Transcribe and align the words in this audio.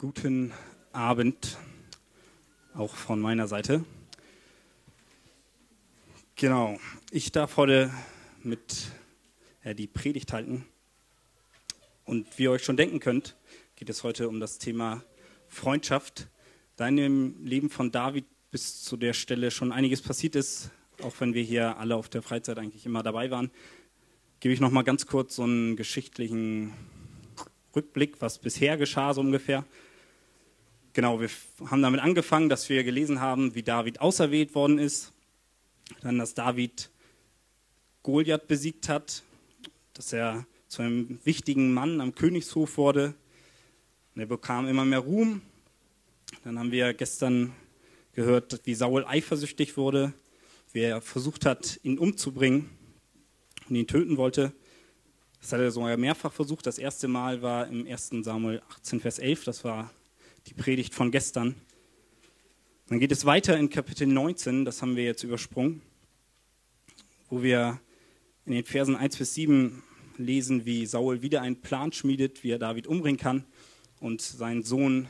Guten 0.00 0.50
Abend, 0.92 1.58
auch 2.72 2.94
von 2.94 3.20
meiner 3.20 3.46
Seite. 3.46 3.84
Genau, 6.36 6.80
ich 7.10 7.32
darf 7.32 7.58
heute 7.58 7.92
mit 8.42 8.92
ja, 9.62 9.74
die 9.74 9.86
Predigt 9.86 10.32
halten. 10.32 10.64
Und 12.06 12.38
wie 12.38 12.44
ihr 12.44 12.50
euch 12.50 12.64
schon 12.64 12.78
denken 12.78 12.98
könnt, 12.98 13.36
geht 13.76 13.90
es 13.90 14.02
heute 14.02 14.30
um 14.30 14.40
das 14.40 14.56
Thema 14.56 15.04
Freundschaft. 15.48 16.28
Da 16.76 16.88
in 16.88 16.96
dem 16.96 17.44
Leben 17.44 17.68
von 17.68 17.92
David 17.92 18.24
bis 18.50 18.82
zu 18.82 18.96
der 18.96 19.12
Stelle 19.12 19.50
schon 19.50 19.70
einiges 19.70 20.00
passiert 20.00 20.34
ist, 20.34 20.70
auch 21.02 21.12
wenn 21.20 21.34
wir 21.34 21.42
hier 21.42 21.76
alle 21.76 21.94
auf 21.94 22.08
der 22.08 22.22
Freizeit 22.22 22.58
eigentlich 22.58 22.86
immer 22.86 23.02
dabei 23.02 23.30
waren, 23.30 23.50
gebe 24.40 24.54
ich 24.54 24.60
noch 24.60 24.70
mal 24.70 24.80
ganz 24.80 25.06
kurz 25.06 25.36
so 25.36 25.42
einen 25.42 25.76
geschichtlichen 25.76 26.72
Rückblick, 27.76 28.22
was 28.22 28.38
bisher 28.38 28.78
geschah 28.78 29.12
so 29.12 29.20
ungefähr. 29.20 29.66
Genau, 30.92 31.20
wir 31.20 31.30
haben 31.66 31.82
damit 31.82 32.00
angefangen, 32.00 32.48
dass 32.48 32.68
wir 32.68 32.82
gelesen 32.82 33.20
haben, 33.20 33.54
wie 33.54 33.62
David 33.62 34.00
auserwählt 34.00 34.56
worden 34.56 34.78
ist. 34.78 35.12
Dann, 36.00 36.18
dass 36.18 36.34
David 36.34 36.90
Goliath 38.02 38.48
besiegt 38.48 38.88
hat, 38.88 39.22
dass 39.94 40.12
er 40.12 40.46
zu 40.66 40.82
einem 40.82 41.20
wichtigen 41.22 41.72
Mann 41.72 42.00
am 42.00 42.14
Königshof 42.14 42.76
wurde. 42.76 43.14
Und 44.14 44.20
er 44.22 44.26
bekam 44.26 44.66
immer 44.66 44.84
mehr 44.84 44.98
Ruhm. 44.98 45.42
Dann 46.42 46.58
haben 46.58 46.72
wir 46.72 46.92
gestern 46.92 47.52
gehört, 48.12 48.60
wie 48.64 48.74
Saul 48.74 49.04
eifersüchtig 49.04 49.76
wurde, 49.76 50.12
wie 50.72 50.80
er 50.80 51.00
versucht 51.00 51.46
hat, 51.46 51.78
ihn 51.84 51.98
umzubringen 51.98 52.68
und 53.68 53.76
ihn 53.76 53.86
töten 53.86 54.16
wollte. 54.16 54.52
Das 55.40 55.52
hat 55.52 55.60
er 55.60 55.70
sogar 55.70 55.96
mehrfach 55.96 56.32
versucht. 56.32 56.66
Das 56.66 56.78
erste 56.78 57.06
Mal 57.06 57.42
war 57.42 57.68
im 57.68 57.86
1. 57.86 58.10
Samuel 58.22 58.60
18, 58.70 59.00
Vers 59.00 59.20
11. 59.20 59.44
Das 59.44 59.62
war 59.62 59.90
die 60.46 60.54
Predigt 60.54 60.94
von 60.94 61.10
gestern. 61.10 61.54
Dann 62.88 62.98
geht 62.98 63.12
es 63.12 63.24
weiter 63.24 63.56
in 63.56 63.70
Kapitel 63.70 64.06
19, 64.06 64.64
das 64.64 64.82
haben 64.82 64.96
wir 64.96 65.04
jetzt 65.04 65.22
übersprungen, 65.22 65.82
wo 67.28 67.42
wir 67.42 67.80
in 68.46 68.52
den 68.52 68.64
Versen 68.64 68.96
1 68.96 69.16
bis 69.16 69.34
7 69.34 69.82
lesen, 70.16 70.66
wie 70.66 70.86
Saul 70.86 71.22
wieder 71.22 71.42
einen 71.42 71.60
Plan 71.60 71.92
schmiedet, 71.92 72.42
wie 72.42 72.50
er 72.50 72.58
David 72.58 72.86
umbringen 72.86 73.20
kann 73.20 73.44
und 74.00 74.20
seinen 74.22 74.62
Sohn 74.62 75.08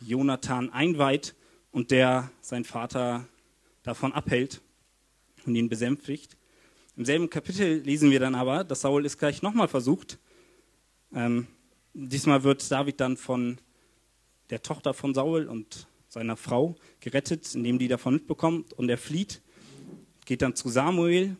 Jonathan 0.00 0.70
einweiht 0.70 1.34
und 1.72 1.90
der 1.90 2.30
seinen 2.40 2.64
Vater 2.64 3.26
davon 3.82 4.12
abhält 4.12 4.60
und 5.46 5.54
ihn 5.56 5.68
besänftigt. 5.68 6.36
Im 6.96 7.04
selben 7.04 7.30
Kapitel 7.30 7.80
lesen 7.80 8.10
wir 8.10 8.20
dann 8.20 8.34
aber, 8.34 8.64
dass 8.64 8.82
Saul 8.82 9.04
es 9.06 9.18
gleich 9.18 9.42
nochmal 9.42 9.68
versucht. 9.68 10.18
Ähm, 11.14 11.46
diesmal 11.92 12.44
wird 12.44 12.70
David 12.70 13.00
dann 13.00 13.16
von 13.16 13.58
der 14.50 14.62
Tochter 14.62 14.94
von 14.94 15.14
Saul 15.14 15.46
und 15.46 15.86
seiner 16.08 16.36
Frau 16.36 16.76
gerettet, 17.00 17.54
indem 17.54 17.78
die 17.78 17.88
davon 17.88 18.14
mitbekommt 18.14 18.72
und 18.72 18.88
er 18.88 18.98
flieht, 18.98 19.40
geht 20.26 20.42
dann 20.42 20.56
zu 20.56 20.68
Samuel. 20.68 21.36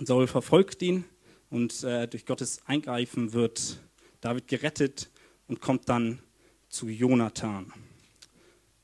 Saul 0.00 0.26
verfolgt 0.26 0.82
ihn 0.82 1.04
und 1.50 1.82
äh, 1.82 2.06
durch 2.06 2.24
Gottes 2.24 2.62
Eingreifen 2.66 3.32
wird 3.32 3.80
David 4.20 4.46
gerettet 4.46 5.10
und 5.48 5.60
kommt 5.60 5.88
dann 5.88 6.20
zu 6.68 6.88
Jonathan. 6.88 7.72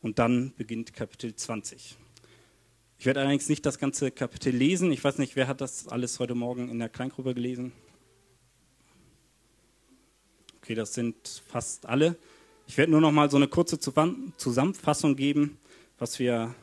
Und 0.03 0.19
dann 0.19 0.53
beginnt 0.57 0.93
Kapitel 0.93 1.35
20. 1.35 1.97
Ich 2.99 3.07
werde 3.07 3.21
allerdings 3.21 3.49
nicht 3.49 3.65
das 3.65 3.79
ganze 3.79 4.11
Kapitel 4.11 4.53
lesen. 4.53 4.91
Ich 4.91 5.03
weiß 5.03 5.19
nicht, 5.19 5.37
wer 5.37 5.47
hat 5.47 5.61
das 5.61 5.87
alles 5.87 6.19
heute 6.19 6.35
Morgen 6.35 6.69
in 6.69 6.81
der 6.81 6.89
Kleingruppe 6.89 7.35
gelesen? 7.35 7.73
Okay, 10.57 10.75
das 10.75 10.95
sind 10.95 11.43
fast 11.47 11.87
alle. 11.87 12.17
Ich 12.69 12.77
werde 12.77 12.93
nur 12.93 13.01
noch 13.01 13.13
mal 13.13 13.31
so 13.31 13.39
eine 13.39 13.49
kurze 13.49 13.79
Zusammenfassung 13.81 15.17
geben, 15.17 15.57
was 15.99 16.19
wir 16.19 16.55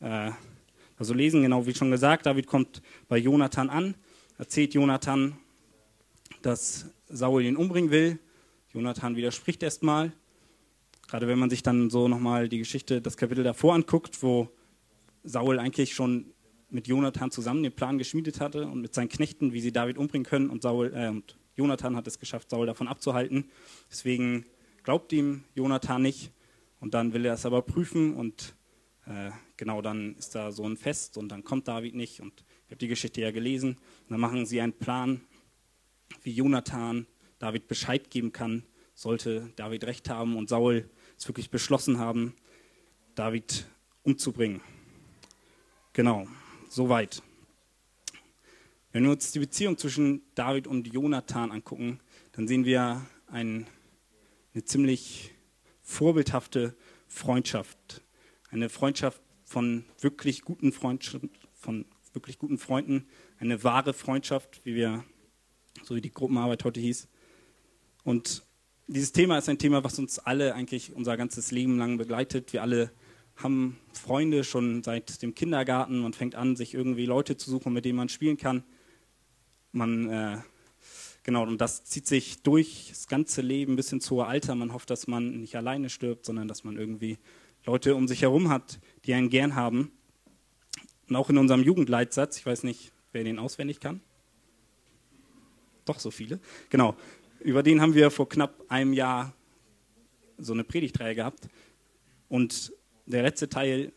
äh, 0.00 0.30
also 0.98 1.14
lesen. 1.14 1.40
Genau 1.40 1.64
wie 1.66 1.74
schon 1.74 1.90
gesagt, 1.90 2.26
David 2.26 2.46
kommt 2.46 2.82
bei 3.08 3.16
Jonathan 3.16 3.70
an, 3.70 3.94
erzählt 4.36 4.74
Jonathan, 4.74 5.38
dass 6.42 6.90
Saul 7.08 7.42
ihn 7.42 7.56
umbringen 7.56 7.90
will. 7.90 8.18
Jonathan 8.74 9.16
widerspricht 9.16 9.62
erstmal. 9.62 10.12
Gerade 11.08 11.26
wenn 11.26 11.38
man 11.38 11.48
sich 11.48 11.62
dann 11.62 11.88
so 11.88 12.06
nochmal 12.06 12.50
die 12.50 12.58
Geschichte, 12.58 13.00
das 13.00 13.16
Kapitel 13.16 13.42
davor 13.42 13.74
anguckt, 13.74 14.22
wo 14.22 14.50
Saul 15.24 15.58
eigentlich 15.58 15.94
schon 15.94 16.26
mit 16.68 16.86
Jonathan 16.86 17.30
zusammen 17.30 17.62
den 17.62 17.72
Plan 17.72 17.96
geschmiedet 17.96 18.40
hatte 18.40 18.66
und 18.66 18.82
mit 18.82 18.94
seinen 18.94 19.08
Knechten, 19.08 19.54
wie 19.54 19.62
sie 19.62 19.72
David 19.72 19.96
umbringen 19.96 20.26
können. 20.26 20.50
Und, 20.50 20.60
Saul, 20.60 20.92
äh, 20.94 21.08
und 21.08 21.38
Jonathan 21.56 21.96
hat 21.96 22.06
es 22.06 22.18
geschafft, 22.18 22.50
Saul 22.50 22.66
davon 22.66 22.88
abzuhalten. 22.88 23.50
Deswegen 23.90 24.44
glaubt 24.82 25.12
ihm 25.12 25.44
Jonathan 25.54 26.02
nicht 26.02 26.32
und 26.80 26.94
dann 26.94 27.12
will 27.12 27.24
er 27.24 27.34
es 27.34 27.46
aber 27.46 27.62
prüfen 27.62 28.14
und 28.14 28.54
äh, 29.06 29.30
genau 29.56 29.82
dann 29.82 30.14
ist 30.16 30.34
da 30.34 30.52
so 30.52 30.64
ein 30.64 30.76
Fest 30.76 31.16
und 31.16 31.28
dann 31.28 31.44
kommt 31.44 31.68
David 31.68 31.94
nicht 31.94 32.20
und 32.20 32.44
ich 32.66 32.72
habe 32.72 32.78
die 32.78 32.88
Geschichte 32.88 33.20
ja 33.20 33.30
gelesen 33.30 33.70
und 33.72 34.10
dann 34.10 34.20
machen 34.20 34.46
sie 34.46 34.60
einen 34.60 34.72
Plan, 34.72 35.20
wie 36.22 36.32
Jonathan 36.32 37.06
David 37.38 37.68
Bescheid 37.68 38.10
geben 38.10 38.32
kann, 38.32 38.64
sollte 38.94 39.50
David 39.56 39.84
recht 39.84 40.08
haben 40.08 40.36
und 40.36 40.48
Saul 40.48 40.88
es 41.16 41.26
wirklich 41.26 41.50
beschlossen 41.50 41.98
haben, 41.98 42.34
David 43.14 43.66
umzubringen. 44.02 44.60
Genau, 45.92 46.26
soweit. 46.68 47.22
Wenn 48.92 49.04
wir 49.04 49.10
uns 49.10 49.32
die 49.32 49.38
Beziehung 49.38 49.78
zwischen 49.78 50.22
David 50.34 50.66
und 50.66 50.92
Jonathan 50.92 51.52
angucken, 51.52 52.00
dann 52.32 52.48
sehen 52.48 52.64
wir 52.64 53.04
einen 53.28 53.66
eine 54.54 54.64
ziemlich 54.64 55.32
vorbildhafte 55.82 56.76
Freundschaft. 57.06 58.02
Eine 58.50 58.68
Freundschaft 58.68 59.20
von 59.44 59.84
wirklich 60.00 60.42
guten 60.42 60.72
Freundschaften, 60.72 61.30
von 61.54 61.86
wirklich 62.12 62.38
guten 62.38 62.58
Freunden, 62.58 63.06
eine 63.38 63.62
wahre 63.64 63.92
Freundschaft, 63.92 64.60
wie 64.64 64.74
wir, 64.74 65.04
so 65.82 65.94
wie 65.94 66.00
die 66.00 66.12
Gruppenarbeit 66.12 66.64
heute 66.64 66.80
hieß. 66.80 67.08
Und 68.04 68.44
dieses 68.86 69.12
Thema 69.12 69.38
ist 69.38 69.48
ein 69.48 69.58
Thema, 69.58 69.84
was 69.84 69.98
uns 69.98 70.18
alle 70.18 70.54
eigentlich 70.54 70.92
unser 70.94 71.16
ganzes 71.16 71.52
Leben 71.52 71.78
lang 71.78 71.96
begleitet. 71.96 72.52
Wir 72.52 72.62
alle 72.62 72.90
haben 73.36 73.78
Freunde 73.92 74.44
schon 74.44 74.82
seit 74.82 75.22
dem 75.22 75.34
Kindergarten. 75.34 76.00
Man 76.00 76.12
fängt 76.12 76.34
an, 76.34 76.56
sich 76.56 76.74
irgendwie 76.74 77.06
Leute 77.06 77.36
zu 77.36 77.50
suchen, 77.50 77.72
mit 77.72 77.84
denen 77.84 77.96
man 77.96 78.08
spielen 78.08 78.36
kann. 78.36 78.64
Man 79.72 80.10
äh, 80.10 80.38
Genau, 81.30 81.44
und 81.44 81.60
das 81.60 81.84
zieht 81.84 82.08
sich 82.08 82.42
durch 82.42 82.86
das 82.88 83.06
ganze 83.06 83.40
Leben 83.40 83.76
bis 83.76 83.92
ins 83.92 84.10
hohe 84.10 84.26
Alter. 84.26 84.56
Man 84.56 84.72
hofft, 84.72 84.90
dass 84.90 85.06
man 85.06 85.38
nicht 85.38 85.54
alleine 85.54 85.88
stirbt, 85.88 86.26
sondern 86.26 86.48
dass 86.48 86.64
man 86.64 86.76
irgendwie 86.76 87.18
Leute 87.64 87.94
um 87.94 88.08
sich 88.08 88.22
herum 88.22 88.48
hat, 88.48 88.80
die 89.04 89.14
einen 89.14 89.30
gern 89.30 89.54
haben. 89.54 89.92
Und 91.08 91.14
auch 91.14 91.30
in 91.30 91.38
unserem 91.38 91.62
Jugendleitsatz, 91.62 92.36
ich 92.38 92.46
weiß 92.46 92.64
nicht, 92.64 92.90
wer 93.12 93.22
den 93.22 93.38
auswendig 93.38 93.78
kann. 93.78 94.00
Doch 95.84 96.00
so 96.00 96.10
viele. 96.10 96.40
Genau. 96.68 96.96
Über 97.38 97.62
den 97.62 97.80
haben 97.80 97.94
wir 97.94 98.10
vor 98.10 98.28
knapp 98.28 98.64
einem 98.68 98.92
Jahr 98.92 99.32
so 100.36 100.52
eine 100.52 100.64
Predigtreihe 100.64 101.14
gehabt. 101.14 101.48
Und 102.28 102.72
der 103.06 103.22
letzte 103.22 103.48
Teil 103.48 103.92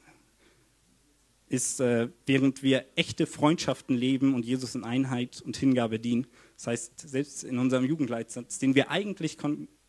ist, 1.49 1.79
äh, 1.79 2.09
während 2.25 2.63
wir 2.63 2.85
echte 2.95 3.25
Freundschaften 3.25 3.95
leben 3.95 4.33
und 4.33 4.45
Jesus 4.45 4.75
in 4.75 4.83
Einheit 4.83 5.41
und 5.41 5.57
Hingabe 5.57 5.99
dienen, 5.99 6.27
das 6.55 6.67
heißt, 6.67 7.09
selbst 7.09 7.43
in 7.43 7.59
unserem 7.59 7.85
Jugendleitsatz, 7.85 8.59
den 8.59 8.75
wir 8.75 8.89
eigentlich 8.89 9.37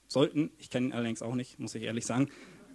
sollten, 0.08 0.50
ich 0.58 0.70
kenne 0.70 0.88
ihn 0.88 0.92
allerdings 0.92 1.22
auch 1.22 1.34
nicht, 1.34 1.58
muss 1.58 1.74
ich 1.74 1.82
ehrlich 1.82 2.06
sagen, 2.06 2.28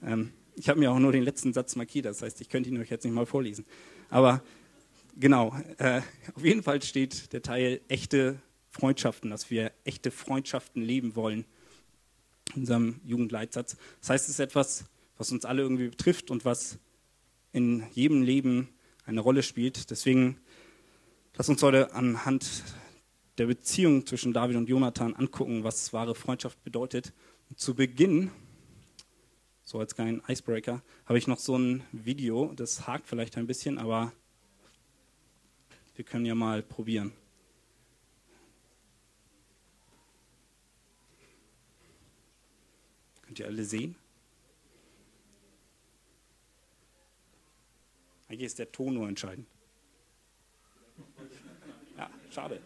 ähm, 0.04 0.32
ich 0.56 0.70
habe 0.70 0.80
mir 0.80 0.92
auch 0.92 1.00
nur 1.00 1.12
den 1.12 1.24
letzten 1.24 1.54
Satz 1.54 1.76
markiert, 1.76 2.06
das 2.06 2.22
heißt, 2.22 2.42
ich 2.42 2.50
könnte 2.50 2.70
ihn 2.70 2.78
euch 2.78 2.90
jetzt 2.90 3.06
nicht 3.06 3.14
mal 3.14 3.26
vorlesen. 3.26 3.66
Aber 4.10 4.44
genau, 5.18 5.56
äh, 5.78 6.02
auf 6.34 6.44
jeden 6.44 6.64
Fall 6.64 6.82
steht 6.82 7.32
der 7.34 7.42
Teil 7.42 7.82
echte 7.88 8.42
Freundschaften, 8.70 9.30
dass 9.30 9.50
wir 9.50 9.72
echte 9.84 10.12
Freundschaften 10.12 10.82
leben 10.82 11.16
wollen 11.16 11.46
in 12.56 12.62
unserem 12.62 13.00
Jugendleitsatz. 13.06 13.78
Das 14.02 14.10
heißt, 14.10 14.26
es 14.26 14.36
ist 14.36 14.40
etwas, 14.40 14.86
was 15.18 15.32
uns 15.32 15.46
alle 15.46 15.62
irgendwie 15.62 15.90
betrifft 15.90 16.32
und 16.32 16.46
was 16.46 16.80
in 17.52 17.84
jedem 17.94 18.22
Leben 18.22 18.70
eine 19.06 19.22
Rolle 19.22 19.44
spielt. 19.44 19.90
Deswegen 19.90 20.40
lass 21.36 21.50
uns 21.50 21.62
heute 21.64 21.94
anhand 21.94 22.64
der 23.38 23.48
Beziehung 23.48 24.06
zwischen 24.06 24.34
David 24.34 24.58
und 24.58 24.70
Jonathan 24.70 25.16
angucken, 25.16 25.64
was 25.64 25.94
wahre 25.94 26.14
Freundschaft 26.14 26.62
bedeutet. 26.64 27.14
Und 27.50 27.60
zu 27.60 27.74
Beginn, 27.74 28.32
so 29.64 29.80
als 29.80 29.96
kleinen 29.96 30.22
Icebreaker, 30.28 30.82
habe 31.06 31.18
ich 31.18 31.28
noch 31.28 31.40
so 31.40 31.58
ein 31.58 31.84
Video, 31.92 32.54
das 32.56 32.86
hakt 32.86 33.08
vielleicht 33.08 33.38
ein 33.38 33.48
bisschen, 33.48 33.78
aber 33.78 34.12
wir 35.96 36.06
können 36.06 36.26
ja 36.26 36.36
mal 36.36 36.62
probieren. 36.62 37.14
Könnt 43.24 43.40
ihr 43.40 43.48
alle 43.48 43.64
sehen? 43.64 43.96
Eigentlich 48.30 48.46
ist 48.46 48.60
der 48.60 48.72
Ton 48.72 48.94
nur 48.94 49.10
entscheidend. 49.10 49.48
Ja, 51.98 52.10
schade. 52.30 52.62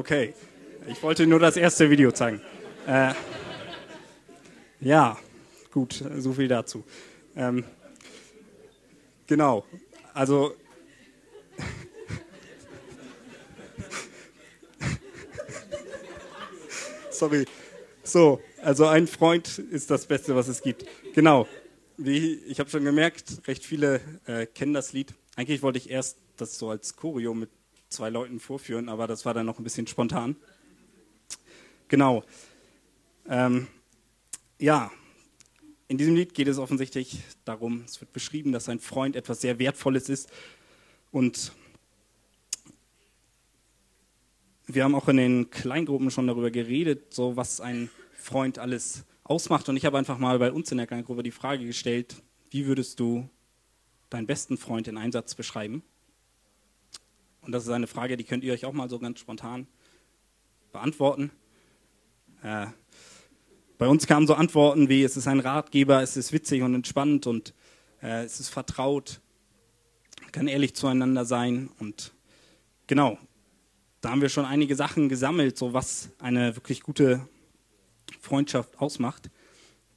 Okay, 0.00 0.32
ich 0.88 1.02
wollte 1.02 1.26
nur 1.26 1.38
das 1.38 1.58
erste 1.58 1.90
Video 1.90 2.10
zeigen. 2.10 2.40
Äh, 2.86 3.12
ja, 4.80 5.18
gut, 5.70 6.02
so 6.16 6.32
viel 6.32 6.48
dazu. 6.48 6.84
Ähm, 7.36 7.66
genau, 9.26 9.66
also 10.14 10.54
sorry. 17.10 17.44
So, 18.02 18.40
also 18.62 18.86
ein 18.86 19.06
Freund 19.06 19.58
ist 19.58 19.90
das 19.90 20.06
Beste, 20.06 20.34
was 20.34 20.48
es 20.48 20.62
gibt. 20.62 20.86
Genau. 21.14 21.46
Wie, 21.98 22.36
ich 22.46 22.58
habe 22.58 22.70
schon 22.70 22.84
gemerkt, 22.84 23.46
recht 23.46 23.66
viele 23.66 24.00
äh, 24.24 24.46
kennen 24.46 24.72
das 24.72 24.94
Lied. 24.94 25.12
Eigentlich 25.36 25.62
wollte 25.62 25.76
ich 25.76 25.90
erst 25.90 26.16
das 26.38 26.58
so 26.58 26.70
als 26.70 26.96
Choreo 26.96 27.34
mit 27.34 27.50
zwei 27.90 28.08
Leuten 28.08 28.40
vorführen, 28.40 28.88
aber 28.88 29.06
das 29.06 29.26
war 29.26 29.34
dann 29.34 29.46
noch 29.46 29.58
ein 29.58 29.64
bisschen 29.64 29.86
spontan. 29.86 30.36
Genau. 31.88 32.24
Ähm, 33.28 33.66
ja, 34.58 34.90
in 35.88 35.98
diesem 35.98 36.14
Lied 36.14 36.34
geht 36.34 36.46
es 36.46 36.58
offensichtlich 36.58 37.18
darum, 37.44 37.82
es 37.84 38.00
wird 38.00 38.12
beschrieben, 38.12 38.52
dass 38.52 38.68
ein 38.68 38.78
Freund 38.78 39.16
etwas 39.16 39.40
sehr 39.40 39.58
Wertvolles 39.58 40.08
ist. 40.08 40.30
Und 41.10 41.52
wir 44.66 44.84
haben 44.84 44.94
auch 44.94 45.08
in 45.08 45.16
den 45.16 45.50
Kleingruppen 45.50 46.12
schon 46.12 46.28
darüber 46.28 46.52
geredet, 46.52 47.12
so 47.12 47.36
was 47.36 47.60
ein 47.60 47.90
Freund 48.14 48.60
alles 48.60 49.04
ausmacht. 49.24 49.68
Und 49.68 49.76
ich 49.76 49.84
habe 49.84 49.98
einfach 49.98 50.18
mal 50.18 50.38
bei 50.38 50.52
uns 50.52 50.70
in 50.70 50.78
der 50.78 50.86
Kleingruppe 50.86 51.24
die 51.24 51.32
Frage 51.32 51.66
gestellt, 51.66 52.22
wie 52.50 52.66
würdest 52.66 53.00
du 53.00 53.28
deinen 54.10 54.26
besten 54.26 54.56
Freund 54.58 54.86
in 54.86 54.96
einem 54.96 55.10
Satz 55.10 55.34
beschreiben? 55.34 55.82
Und 57.42 57.52
das 57.52 57.64
ist 57.64 57.70
eine 57.70 57.86
Frage, 57.86 58.16
die 58.16 58.24
könnt 58.24 58.44
ihr 58.44 58.52
euch 58.52 58.64
auch 58.64 58.72
mal 58.72 58.88
so 58.88 58.98
ganz 58.98 59.20
spontan 59.20 59.66
beantworten. 60.72 61.30
Äh, 62.42 62.66
bei 63.78 63.88
uns 63.88 64.06
kamen 64.06 64.26
so 64.26 64.34
Antworten 64.34 64.88
wie, 64.88 65.02
es 65.02 65.16
ist 65.16 65.26
ein 65.26 65.40
Ratgeber, 65.40 66.02
es 66.02 66.16
ist 66.16 66.32
witzig 66.32 66.62
und 66.62 66.74
entspannt 66.74 67.26
und 67.26 67.54
äh, 68.02 68.24
es 68.24 68.40
ist 68.40 68.50
vertraut, 68.50 69.20
kann 70.32 70.48
ehrlich 70.48 70.74
zueinander 70.74 71.24
sein 71.24 71.70
und 71.78 72.12
genau, 72.86 73.18
da 74.00 74.10
haben 74.10 74.22
wir 74.22 74.28
schon 74.28 74.44
einige 74.44 74.76
Sachen 74.76 75.08
gesammelt, 75.08 75.58
so 75.58 75.72
was 75.72 76.10
eine 76.18 76.56
wirklich 76.56 76.82
gute 76.82 77.26
Freundschaft 78.20 78.78
ausmacht. 78.78 79.30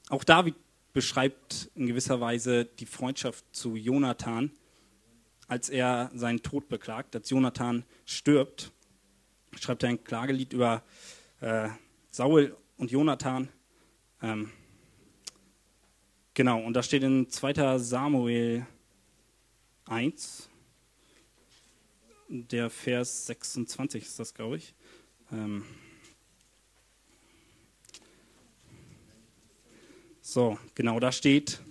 Auch 0.10 0.24
David 0.24 0.56
beschreibt 0.94 1.70
in 1.76 1.88
gewisser 1.88 2.20
Weise 2.22 2.66
die 2.66 2.86
Freundschaft 2.86 3.46
zu 3.52 3.76
Jonathan, 3.76 4.52
als 5.48 5.70
er 5.70 6.10
seinen 6.14 6.42
Tod 6.42 6.70
beklagt, 6.70 7.16
als 7.16 7.30
Jonathan 7.30 7.84
stirbt. 8.06 8.72
Schreibt 9.60 9.84
er 9.84 9.90
ein 9.90 10.04
Klagelied 10.04 10.54
über 10.54 10.84
äh, 11.42 11.70
Saul 12.10 12.56
und 12.78 12.92
Jonathan. 12.92 13.50
Ähm, 14.22 14.52
genau, 16.34 16.62
und 16.62 16.74
da 16.74 16.84
steht 16.84 17.04
in 17.04 17.30
2. 17.30 17.78
Samuel 17.78 18.66
1, 19.86 20.50
der 22.30 22.70
Vers 22.70 23.28
26 23.28 24.04
ist 24.04 24.20
das, 24.20 24.34
glaube 24.34 24.58
ich. 24.58 24.74
Ähm 25.32 25.66
so, 30.22 30.58
genau, 30.74 31.00
da 31.00 31.12
steht, 31.12 31.62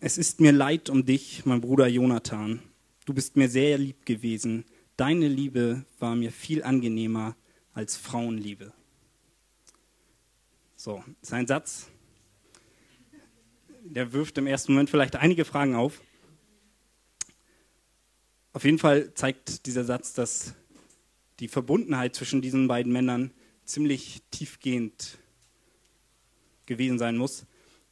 es 0.00 0.18
ist 0.18 0.40
mir 0.40 0.52
leid 0.52 0.90
um 0.90 1.04
dich, 1.04 1.44
mein 1.44 1.60
Bruder 1.60 1.88
Jonathan. 1.88 2.62
Du 3.04 3.14
bist 3.14 3.36
mir 3.36 3.48
sehr 3.48 3.78
lieb 3.78 4.06
gewesen. 4.06 4.64
Deine 4.96 5.28
Liebe 5.28 5.84
war 5.98 6.14
mir 6.14 6.30
viel 6.30 6.62
angenehmer 6.62 7.36
als 7.72 7.96
Frauenliebe. 7.96 8.72
So, 10.76 11.02
sein 11.22 11.46
Satz, 11.46 11.88
der 13.82 14.12
wirft 14.12 14.38
im 14.38 14.46
ersten 14.46 14.72
Moment 14.72 14.90
vielleicht 14.90 15.16
einige 15.16 15.44
Fragen 15.44 15.74
auf. 15.74 16.00
Auf 18.52 18.64
jeden 18.64 18.78
Fall 18.78 19.12
zeigt 19.14 19.66
dieser 19.66 19.84
Satz, 19.84 20.12
dass 20.12 20.54
die 21.40 21.48
Verbundenheit 21.48 22.14
zwischen 22.14 22.42
diesen 22.42 22.68
beiden 22.68 22.92
Männern 22.92 23.32
ziemlich 23.64 24.22
tiefgehend 24.30 25.18
gewesen 26.66 26.98
sein 26.98 27.16
muss. 27.16 27.46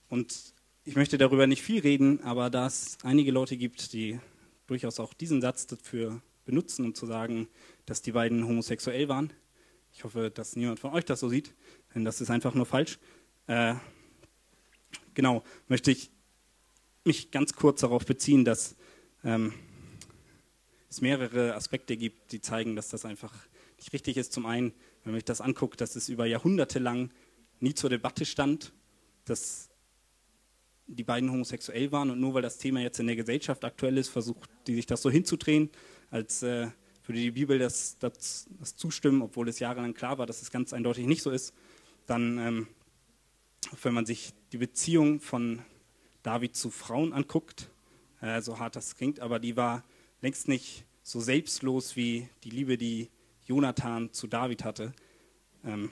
Und 0.09 0.56
ich 0.87 0.95
möchte 0.95 1.19
darüber 1.19 1.49
nicht 1.49 1.63
viel 1.63 1.81
reden, 1.81 2.23
aber 2.23 2.49
da 2.49 2.67
es 2.67 2.97
einige 3.03 3.33
Leute 3.33 3.57
gibt, 3.57 3.93
die 3.93 4.21
durchaus 4.69 5.01
auch 5.01 5.13
diesen 5.15 5.41
Satz 5.41 5.67
dafür 5.67 6.23
benutzen, 6.45 6.85
um 6.85 6.95
zu 6.95 7.07
sagen, 7.07 7.49
dass 7.87 8.03
die 8.03 8.13
beiden 8.13 8.47
homosexuell 8.47 9.09
waren. 9.09 9.33
Ich 9.93 10.05
hoffe, 10.05 10.31
dass 10.31 10.55
niemand 10.55 10.79
von 10.79 10.93
euch 10.93 11.05
das 11.05 11.19
so 11.19 11.29
sieht, 11.29 11.55
denn 11.93 12.05
das 12.05 12.21
ist 12.21 12.31
einfach 12.31 12.55
nur 12.55 12.67
falsch. 12.67 13.01
Äh, 13.49 13.75
genau, 15.15 15.43
möchte 15.67 15.91
ich 15.91 16.13
mich 17.05 17.33
ganz 17.33 17.55
kurz 17.55 17.81
darauf 17.81 18.07
beziehen, 18.07 18.45
dass 18.45 18.77
ähm, 19.25 19.55
es 20.89 21.01
mehrere 21.01 21.57
Aspekte 21.57 21.97
gibt, 21.97 22.31
die 22.31 22.41
zeigen, 22.41 22.77
dass 22.77 22.91
das 22.91 23.05
einfach 23.05 23.35
nicht 23.79 23.93
richtig 23.93 24.19
ist. 24.19 24.33
Zum 24.33 24.47
einen, 24.47 24.73
wenn 25.03 25.15
man 25.15 25.19
sich 25.19 25.25
das 25.25 25.41
anguckt, 25.41 25.81
dass 25.81 25.97
es 25.97 26.09
über 26.09 26.27
Jahrhunderte 26.27 26.79
lang 26.79 27.11
nie 27.59 27.75
zur 27.75 27.91
Debatte 27.91 28.25
stand, 28.25 28.73
dass 29.25 29.69
die 30.87 31.05
beiden 31.05 31.31
homosexuell 31.31 31.91
waren 31.93 32.11
und 32.11 32.21
nur 32.21 32.35
weil 32.35 32.43
das 32.43 32.59
Thema 32.59 32.81
jetzt 32.81 33.01
in 33.01 33.07
der 33.07 33.17
Gesellschaft 33.17 33.65
aktuell 33.65 33.99
ist, 33.99 34.09
versucht 34.09 34.51
die 34.67 34.75
sich 34.75 34.87
das 34.87 35.03
so 35.03 35.11
hinzudrehen, 35.11 35.71
als 36.11 36.43
äh, 36.43 36.69
würde 37.05 37.21
die 37.21 37.31
Bibel 37.31 37.59
das, 37.59 37.99
das, 37.99 38.49
das, 38.59 38.77
zustimmen, 38.77 39.23
obwohl 39.23 39.49
es 39.49 39.59
jahrelang 39.59 39.95
klar 39.95 40.19
war, 40.19 40.27
dass 40.27 40.43
es 40.43 40.51
ganz 40.51 40.73
eindeutig 40.73 41.07
nicht 41.07 41.23
so 41.23 41.31
ist. 41.31 41.55
Dann 42.07 42.39
ähm, 42.39 42.69
wenn 43.83 43.95
man 43.95 44.07
sich 44.07 44.33
die 44.53 44.59
Beziehung 44.59 45.21
von 45.21 45.63
David 46.23 46.57
zu 46.57 46.71
Frauen 46.71 47.13
anguckt, 47.13 47.71
äh, 48.21 48.41
so 48.41 48.59
hart 48.59 48.77
das 48.77 48.97
klingt, 48.97 49.21
aber 49.21 49.39
die 49.39 49.57
war 49.57 49.85
längst 50.21 50.49
nicht 50.49 50.85
so 51.03 51.21
selbstlos 51.21 51.97
wie 51.97 52.29
die 52.45 52.51
Liebe, 52.51 52.77
die 52.77 53.11
Jonathan 53.45 54.13
zu 54.13 54.27
David 54.27 54.65
hatte. 54.65 54.93
Ähm, 55.65 55.91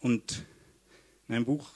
und 0.00 0.44
in 1.28 1.34
einem 1.34 1.44
Buch, 1.44 1.70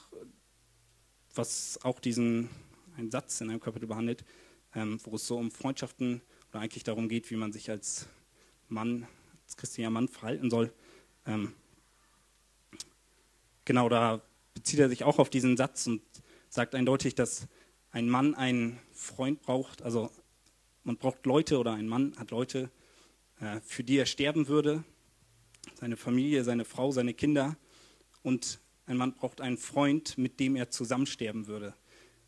was 1.37 1.79
auch 1.83 1.99
diesen 1.99 2.49
einen 2.97 3.11
Satz 3.11 3.41
in 3.41 3.49
einem 3.49 3.59
Kapitel 3.59 3.87
behandelt, 3.87 4.25
ähm, 4.73 4.99
wo 5.03 5.15
es 5.15 5.27
so 5.27 5.37
um 5.37 5.51
Freundschaften 5.51 6.21
oder 6.49 6.61
eigentlich 6.61 6.83
darum 6.83 7.09
geht, 7.09 7.29
wie 7.29 7.35
man 7.35 7.53
sich 7.53 7.69
als 7.69 8.07
Mann, 8.67 9.07
als 9.43 9.57
christlicher 9.57 9.89
Mann 9.89 10.07
verhalten 10.07 10.49
soll. 10.49 10.73
Ähm, 11.25 11.53
genau, 13.65 13.89
da 13.89 14.21
bezieht 14.53 14.79
er 14.79 14.89
sich 14.89 15.03
auch 15.03 15.19
auf 15.19 15.29
diesen 15.29 15.57
Satz 15.57 15.87
und 15.87 16.01
sagt 16.49 16.75
eindeutig, 16.75 17.15
dass 17.15 17.47
ein 17.91 18.09
Mann 18.09 18.35
einen 18.35 18.79
Freund 18.93 19.41
braucht. 19.41 19.81
Also 19.81 20.11
man 20.83 20.97
braucht 20.97 21.25
Leute 21.25 21.59
oder 21.59 21.73
ein 21.73 21.87
Mann 21.87 22.13
hat 22.17 22.31
Leute, 22.31 22.71
äh, 23.39 23.59
für 23.61 23.83
die 23.83 23.97
er 23.97 24.05
sterben 24.05 24.47
würde. 24.47 24.83
Seine 25.75 25.97
Familie, 25.97 26.43
seine 26.43 26.65
Frau, 26.65 26.91
seine 26.91 27.13
Kinder. 27.13 27.57
Und 28.23 28.59
ein 28.87 28.97
Mann 28.97 29.13
braucht 29.13 29.41
einen 29.41 29.57
Freund, 29.57 30.17
mit 30.17 30.39
dem 30.39 30.55
er 30.55 30.71
zusammen 30.71 31.05
sterben 31.05 31.47
würde. 31.47 31.75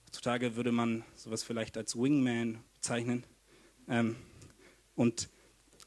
Heutzutage 0.05 0.55
würde 0.55 0.71
man 0.71 1.03
sowas 1.15 1.41
vielleicht 1.41 1.77
als 1.77 1.95
Wingman 1.95 2.59
bezeichnen. 2.75 3.23
Ähm, 3.87 4.17
und 4.93 5.29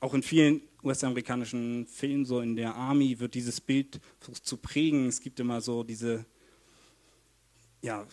auch 0.00 0.14
in 0.14 0.23
vielen 0.23 0.62
US-amerikanischen 0.83 1.87
Filmen, 1.87 2.25
so 2.25 2.41
in 2.41 2.57
der 2.57 2.75
Army, 2.75 3.21
wird 3.21 3.35
dieses 3.35 3.61
Bild 3.61 4.00
versucht 4.19 4.47
zu 4.47 4.57
prägen. 4.57 5.07
Es 5.07 5.21
gibt 5.21 5.38
immer 5.38 5.61
so 5.61 5.85
diese 5.85 6.25
ja, 7.83 8.07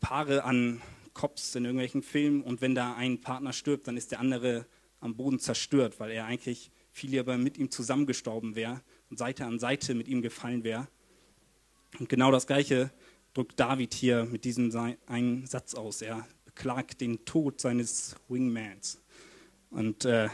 Paare 0.00 0.44
an 0.44 0.80
Cops 1.12 1.54
in 1.56 1.64
irgendwelchen 1.64 2.02
Filmen 2.02 2.42
und 2.42 2.60
wenn 2.60 2.74
da 2.74 2.94
ein 2.94 3.20
Partner 3.20 3.52
stirbt, 3.52 3.88
dann 3.88 3.96
ist 3.96 4.12
der 4.12 4.20
andere 4.20 4.66
am 5.00 5.16
Boden 5.16 5.40
zerstört, 5.40 5.98
weil 5.98 6.10
er 6.12 6.26
eigentlich 6.26 6.70
viel 6.92 7.10
lieber 7.10 7.36
mit 7.36 7.58
ihm 7.58 7.70
zusammengestorben 7.70 8.54
wäre 8.54 8.82
und 9.10 9.18
Seite 9.18 9.44
an 9.44 9.58
Seite 9.58 9.94
mit 9.94 10.08
ihm 10.08 10.22
gefallen 10.22 10.62
wäre. 10.62 10.88
Und 11.98 12.08
genau 12.08 12.30
das 12.30 12.46
Gleiche 12.46 12.90
drückt 13.34 13.58
David 13.58 13.94
hier 13.94 14.24
mit 14.24 14.44
diesem 14.44 14.72
einen 15.06 15.46
Satz 15.46 15.74
aus. 15.74 16.02
Er 16.02 16.26
beklagt 16.44 17.00
den 17.00 17.24
Tod 17.24 17.60
seines 17.60 18.16
Wingmans. 18.28 19.02
Und 19.70 20.04
äh, 20.04 20.28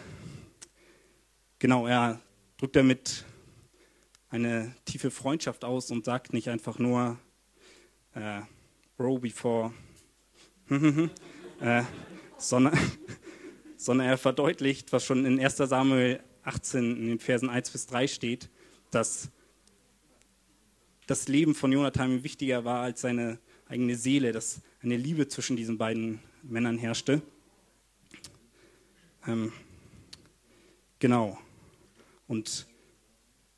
genau, 1.59 1.87
er 1.87 2.21
drückt 2.59 2.77
damit 2.77 3.25
eine 4.29 4.75
tiefe 4.85 5.11
Freundschaft 5.11 5.65
aus 5.65 5.91
und 5.91 6.05
sagt 6.05 6.33
nicht 6.33 6.49
einfach 6.49 6.79
nur, 6.79 7.19
äh, 8.15 8.41
Bro 8.97 9.19
before, 9.19 9.73
äh, 11.61 11.83
sondern, 12.39 12.79
sondern 13.77 14.07
er 14.07 14.19
verdeutlicht, 14.19 14.93
was 14.93 15.05
schon 15.05 15.25
in 15.25 15.41
1 15.41 15.57
Samuel 15.57 16.21
18 16.45 16.97
in 16.97 17.07
den 17.09 17.19
Versen 17.19 17.49
1 17.49 17.71
bis 17.71 17.87
3 17.87 18.07
steht, 18.07 18.49
dass 18.91 19.31
das 21.07 21.29
Leben 21.29 21.55
von 21.55 21.73
Jonathan 21.73 22.13
ihm 22.13 22.25
wichtiger 22.25 22.65
war 22.65 22.83
als 22.83 23.01
seine 23.01 23.39
eigene 23.67 23.97
Seele, 23.97 24.33
dass 24.33 24.61
eine 24.83 24.97
Liebe 24.97 25.29
zwischen 25.29 25.57
diesen 25.57 25.79
beiden 25.79 26.21
Männern 26.43 26.79
herrschte. 26.79 27.23
Ähm, 29.27 29.53
genau. 30.99 31.39
Und 32.27 32.67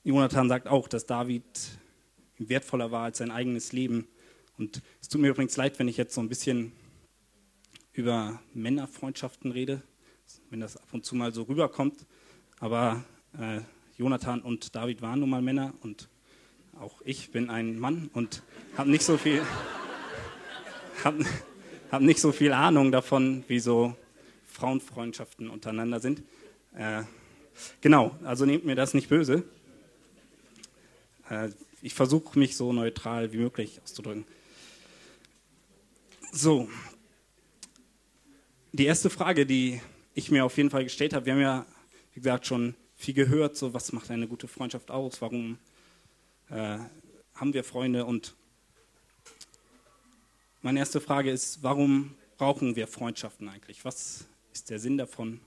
Jonathan 0.03 0.49
sagt 0.49 0.69
auch, 0.69 0.89
dass 0.89 1.07
David 1.07 1.45
wertvoller 2.39 2.91
war 2.91 3.05
als 3.05 3.19
sein 3.19 3.31
eigenes 3.31 3.73
Leben. 3.73 4.07
Und 4.59 4.83
es 5.01 5.09
tut 5.09 5.21
mir 5.21 5.29
übrigens 5.29 5.57
leid, 5.57 5.79
wenn 5.79 5.89
ich 5.89 5.97
jetzt 5.97 6.15
so 6.15 6.21
ein 6.21 6.29
bisschen 6.29 6.73
über 7.93 8.41
Männerfreundschaften 8.53 9.53
rede, 9.53 9.83
wenn 10.51 10.61
das 10.61 10.77
ab 10.77 10.89
und 10.93 11.05
zu 11.05 11.15
mal 11.15 11.33
so 11.33 11.43
rüberkommt. 11.43 12.07
Aber 12.59 13.05
äh, 13.39 13.61
Jonathan 13.97 14.43
und 14.43 14.75
David 14.75 15.03
waren 15.03 15.21
nun 15.21 15.31
mal 15.31 15.43
Männer 15.43 15.75
und 15.81 16.09
auch 16.81 17.01
ich 17.05 17.31
bin 17.31 17.51
ein 17.51 17.79
Mann 17.79 18.11
und 18.13 18.43
habe 18.77 18.91
nicht 18.91 19.05
so 19.05 19.17
viel, 19.17 19.43
hab 21.91 22.01
nicht 22.01 22.21
so 22.21 22.33
viel 22.33 22.53
Ahnung 22.53 22.93
davon, 22.93 23.45
wie 23.49 23.61
so 23.61 23.97
Frauenfreundschaften 24.47 25.51
untereinander 25.51 26.01
sind. 26.01 26.23
Äh, 26.77 27.03
genau, 27.81 28.17
also 28.25 28.45
nehmt 28.45 28.65
mir 28.65 28.77
das 28.77 28.95
nicht 28.95 29.09
böse. 29.09 29.45
Äh, 31.29 31.51
ich 31.83 31.95
versuche 31.95 32.39
mich 32.39 32.57
so 32.57 32.73
neutral 32.73 33.33
wie 33.33 33.39
möglich 33.39 33.81
auszudrücken. 33.83 34.25
So, 36.33 36.69
die 38.73 38.87
erste 38.87 39.11
Frage, 39.11 39.47
die 39.47 39.81
ich 40.15 40.31
mir 40.31 40.45
auf 40.45 40.57
jeden 40.57 40.71
Fall 40.71 40.85
gestellt 40.85 41.13
habe, 41.13 41.27
wir 41.27 41.35
haben 41.35 41.41
ja, 41.41 41.67
wie 42.15 42.21
gesagt, 42.21 42.47
schon 42.47 42.75
viel 42.97 43.15
gehört, 43.15 43.57
so 43.57 43.75
was 43.75 43.93
macht 43.93 44.11
eine 44.11 44.27
gute 44.27 44.49
Freundschaft 44.49 44.91
aus, 44.91 45.21
warum 45.21 45.59
äh, 46.55 46.79
haben 47.35 47.53
wir 47.53 47.65
Freunde 47.65 48.05
und 48.07 48.37
meine 50.63 50.79
erste 50.79 51.01
Frage 51.01 51.31
ist, 51.31 51.63
warum 51.63 52.15
brauchen 52.39 52.77
wir 52.77 52.87
Freundschaften 52.87 53.49
eigentlich? 53.49 53.85
Was 53.85 54.27
ist 54.53 54.71
der 54.71 54.79
Sinn 54.79 54.97
davon? 54.97 55.41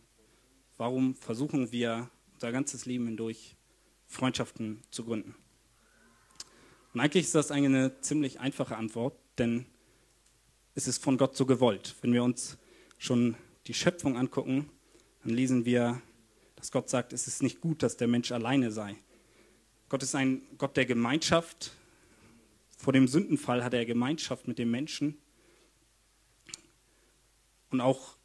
Warum 0.77 1.15
versuchen 1.15 1.71
wir 1.71 2.09
unser 2.33 2.51
ganzes 2.51 2.85
Leben 2.85 3.05
hindurch 3.05 3.55
Freundschaften 4.05 4.81
zu 4.91 5.05
gründen? 5.05 5.33
Und 6.93 6.99
eigentlich 6.99 7.23
ist 7.23 7.35
das 7.35 7.51
eine 7.51 7.99
ziemlich 8.01 8.41
einfache 8.41 8.75
Antwort, 8.75 9.17
denn 9.37 9.65
es 10.75 10.87
ist 10.87 11.01
von 11.01 11.17
Gott 11.17 11.37
so 11.37 11.45
gewollt. 11.45 11.95
Wenn 12.01 12.11
wir 12.11 12.23
uns 12.23 12.57
schon 12.97 13.35
die 13.65 13.73
Schöpfung 13.73 14.17
angucken, 14.17 14.69
dann 15.23 15.33
lesen 15.33 15.63
wir, 15.63 16.01
dass 16.57 16.71
Gott 16.71 16.89
sagt, 16.89 17.13
es 17.13 17.27
ist 17.27 17.41
nicht 17.41 17.61
gut, 17.61 17.81
dass 17.81 17.95
der 17.95 18.09
Mensch 18.09 18.31
alleine 18.33 18.71
sei. 18.71 18.97
Gott 19.89 20.03
ist 20.03 20.15
ein 20.15 20.41
Gott 20.57 20.75
der 20.75 20.85
Gemeinschaft. 20.85 21.71
Vor 22.77 22.91
dem 22.91 23.07
Sündenfall 23.07 23.63
hat 23.63 23.73
er 23.73 23.85
Gemeinschaft 23.85 24.47
mit 24.47 24.59
dem 24.59 24.69
Menschen. 24.69 25.17
Und 27.69 27.79
auch 27.79 28.17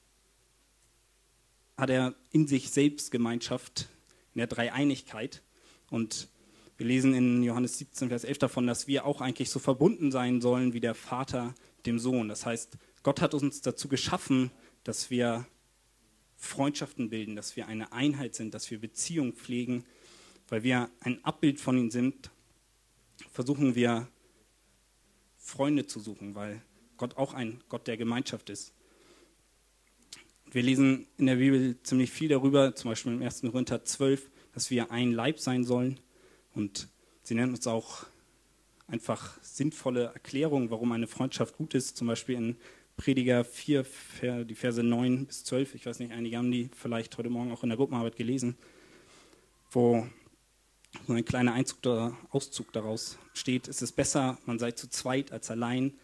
hat 1.76 1.90
er 1.90 2.14
in 2.32 2.48
sich 2.48 2.70
selbst 2.70 3.12
Gemeinschaft 3.12 3.88
in 4.34 4.38
der 4.38 4.48
Dreieinigkeit. 4.48 5.42
Und 5.88 6.28
wir 6.76 6.86
lesen 6.86 7.14
in 7.14 7.44
Johannes 7.44 7.78
17, 7.78 8.08
Vers 8.08 8.24
11 8.24 8.38
davon, 8.38 8.66
dass 8.66 8.88
wir 8.88 9.06
auch 9.06 9.20
eigentlich 9.20 9.50
so 9.50 9.60
verbunden 9.60 10.10
sein 10.10 10.40
sollen 10.40 10.72
wie 10.72 10.80
der 10.80 10.96
Vater 10.96 11.54
dem 11.86 12.00
Sohn. 12.00 12.28
Das 12.28 12.44
heißt, 12.44 12.76
Gott 13.04 13.20
hat 13.20 13.34
uns 13.34 13.60
dazu 13.60 13.86
geschaffen, 13.86 14.50
dass 14.82 15.10
wir 15.10 15.46
Freundschaften 16.36 17.08
bilden, 17.08 17.36
dass 17.36 17.54
wir 17.54 17.68
eine 17.68 17.92
Einheit 17.92 18.34
sind, 18.34 18.52
dass 18.52 18.68
wir 18.70 18.80
Beziehungen 18.80 19.32
pflegen, 19.32 19.84
weil 20.48 20.62
wir 20.62 20.90
ein 21.00 21.24
Abbild 21.24 21.60
von 21.60 21.78
ihm 21.78 21.90
sind, 21.90 22.30
versuchen 23.30 23.74
wir 23.74 24.08
Freunde 25.38 25.86
zu 25.86 26.00
suchen, 26.00 26.34
weil 26.34 26.62
Gott 26.96 27.16
auch 27.16 27.34
ein 27.34 27.62
Gott 27.68 27.86
der 27.86 27.96
Gemeinschaft 27.96 28.50
ist. 28.50 28.72
Wir 30.50 30.62
lesen 30.62 31.06
in 31.16 31.26
der 31.26 31.36
Bibel 31.36 31.82
ziemlich 31.82 32.10
viel 32.10 32.28
darüber, 32.28 32.74
zum 32.74 32.90
Beispiel 32.90 33.12
im 33.12 33.22
1. 33.22 33.40
Korinther 33.40 33.84
12, 33.84 34.30
dass 34.52 34.70
wir 34.70 34.90
ein 34.90 35.12
Leib 35.12 35.40
sein 35.40 35.64
sollen. 35.64 35.98
Und 36.54 36.88
sie 37.22 37.34
nennen 37.34 37.54
uns 37.54 37.66
auch 37.66 38.04
einfach 38.86 39.42
sinnvolle 39.42 40.12
Erklärungen, 40.12 40.70
warum 40.70 40.92
eine 40.92 41.06
Freundschaft 41.06 41.56
gut 41.56 41.72
ist. 41.72 41.96
Zum 41.96 42.06
Beispiel 42.06 42.36
in 42.36 42.56
Prediger 42.98 43.44
4, 43.44 43.84
die 44.44 44.54
Verse 44.54 44.82
9 44.82 45.26
bis 45.26 45.44
12. 45.44 45.74
Ich 45.74 45.86
weiß 45.86 45.98
nicht, 46.00 46.12
einige 46.12 46.36
haben 46.36 46.52
die 46.52 46.68
vielleicht 46.76 47.16
heute 47.16 47.30
Morgen 47.30 47.50
auch 47.50 47.62
in 47.62 47.70
der 47.70 47.78
Gruppenarbeit 47.78 48.16
gelesen, 48.16 48.56
wo 49.70 50.06
so 51.06 51.12
ein 51.12 51.24
kleiner 51.24 51.54
Einzug 51.54 51.78
oder 51.80 52.16
Auszug 52.30 52.72
daraus 52.72 53.18
steht. 53.34 53.68
Es 53.68 53.82
ist 53.82 53.92
besser, 53.92 54.38
man 54.46 54.58
sei 54.58 54.72
zu 54.72 54.88
zweit 54.88 55.32
als 55.32 55.50
allein. 55.50 55.94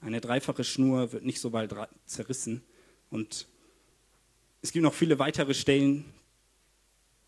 Eine 0.00 0.20
dreifache 0.20 0.64
Schnur 0.64 1.12
wird 1.12 1.24
nicht 1.24 1.40
so 1.40 1.50
bald 1.50 1.74
zerrissen. 2.06 2.62
Und 3.10 3.48
es 4.62 4.72
gibt 4.72 4.82
noch 4.82 4.94
viele 4.94 5.18
weitere 5.18 5.54
Stellen, 5.54 6.04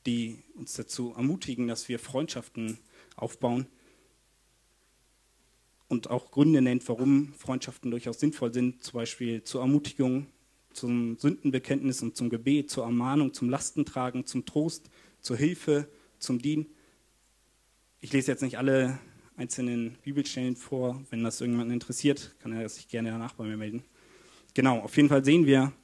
die 0.06 0.38
uns 0.54 0.74
dazu 0.74 1.12
ermutigen, 1.16 1.68
dass 1.68 1.88
wir 1.88 1.98
Freundschaften 1.98 2.78
aufbauen 3.16 3.66
und 5.88 6.08
auch 6.08 6.30
Gründe 6.30 6.62
nennt, 6.62 6.88
warum 6.88 7.34
Freundschaften 7.34 7.90
durchaus 7.90 8.20
sinnvoll 8.20 8.54
sind, 8.54 8.82
zum 8.82 8.94
Beispiel 8.94 9.42
zur 9.42 9.60
Ermutigung, 9.60 10.26
zum 10.72 11.18
Sündenbekenntnis 11.18 12.00
und 12.02 12.16
zum 12.16 12.30
Gebet, 12.30 12.70
zur 12.70 12.84
Ermahnung, 12.84 13.34
zum 13.34 13.50
Lastentragen, 13.50 14.24
zum 14.24 14.46
Trost, 14.46 14.88
zur 15.20 15.36
Hilfe, 15.36 15.88
zum 16.20 16.40
Dienen. 16.40 16.66
Ich 18.02 18.14
lese 18.14 18.32
jetzt 18.32 18.40
nicht 18.40 18.56
alle 18.56 18.98
einzelnen 19.36 19.98
Bibelstellen 20.02 20.56
vor. 20.56 21.04
Wenn 21.10 21.22
das 21.22 21.42
irgendjemanden 21.42 21.74
interessiert, 21.74 22.34
kann 22.38 22.50
er 22.50 22.66
sich 22.66 22.88
gerne 22.88 23.10
danach 23.10 23.34
bei 23.34 23.44
mir 23.44 23.58
melden. 23.58 23.84
Genau, 24.54 24.78
auf 24.78 24.96
jeden 24.96 25.10
Fall 25.10 25.22
sehen 25.22 25.44
wir, 25.44 25.74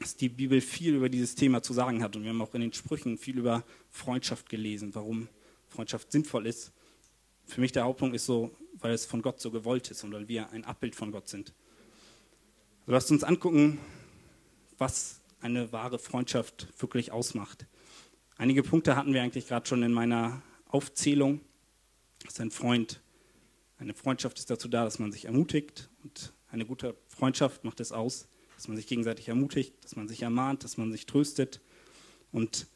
dass 0.00 0.16
die 0.16 0.28
Bibel 0.28 0.60
viel 0.60 0.96
über 0.96 1.08
dieses 1.08 1.36
Thema 1.36 1.62
zu 1.62 1.72
sagen 1.72 2.02
hat. 2.02 2.16
Und 2.16 2.24
wir 2.24 2.30
haben 2.30 2.42
auch 2.42 2.54
in 2.54 2.60
den 2.60 2.72
Sprüchen 2.72 3.18
viel 3.18 3.38
über 3.38 3.62
Freundschaft 3.88 4.48
gelesen, 4.48 4.96
warum 4.96 5.28
Freundschaft 5.68 6.10
sinnvoll 6.10 6.44
ist. 6.44 6.72
Für 7.46 7.60
mich 7.60 7.70
der 7.70 7.84
Hauptpunkt 7.84 8.16
ist 8.16 8.26
so, 8.26 8.50
weil 8.80 8.92
es 8.92 9.06
von 9.06 9.22
Gott 9.22 9.40
so 9.40 9.52
gewollt 9.52 9.92
ist 9.92 10.02
und 10.02 10.12
weil 10.12 10.26
wir 10.26 10.50
ein 10.50 10.64
Abbild 10.64 10.96
von 10.96 11.12
Gott 11.12 11.28
sind. 11.28 11.54
So 12.84 12.90
lasst 12.90 13.12
uns 13.12 13.22
angucken, 13.22 13.78
was 14.76 15.20
eine 15.40 15.70
wahre 15.70 16.00
Freundschaft 16.00 16.66
wirklich 16.80 17.12
ausmacht. 17.12 17.66
Einige 18.36 18.64
Punkte 18.64 18.96
hatten 18.96 19.14
wir 19.14 19.22
eigentlich 19.22 19.46
gerade 19.46 19.68
schon 19.68 19.84
in 19.84 19.92
meiner 19.92 20.42
Aufzählung. 20.68 21.40
Dass 22.24 22.40
ein 22.40 22.50
Freund, 22.50 23.00
eine 23.78 23.94
Freundschaft 23.94 24.38
ist 24.38 24.50
dazu 24.50 24.68
da, 24.68 24.84
dass 24.84 24.98
man 24.98 25.12
sich 25.12 25.26
ermutigt 25.26 25.88
und 26.02 26.32
eine 26.50 26.66
gute 26.66 26.96
Freundschaft 27.06 27.64
macht 27.64 27.80
es 27.80 27.92
aus, 27.92 28.28
dass 28.56 28.68
man 28.68 28.76
sich 28.76 28.86
gegenseitig 28.86 29.28
ermutigt, 29.28 29.74
dass 29.84 29.96
man 29.96 30.08
sich 30.08 30.22
ermahnt, 30.22 30.64
dass 30.64 30.76
man 30.76 30.90
sich 30.90 31.06
tröstet 31.06 31.60
und 32.32 32.66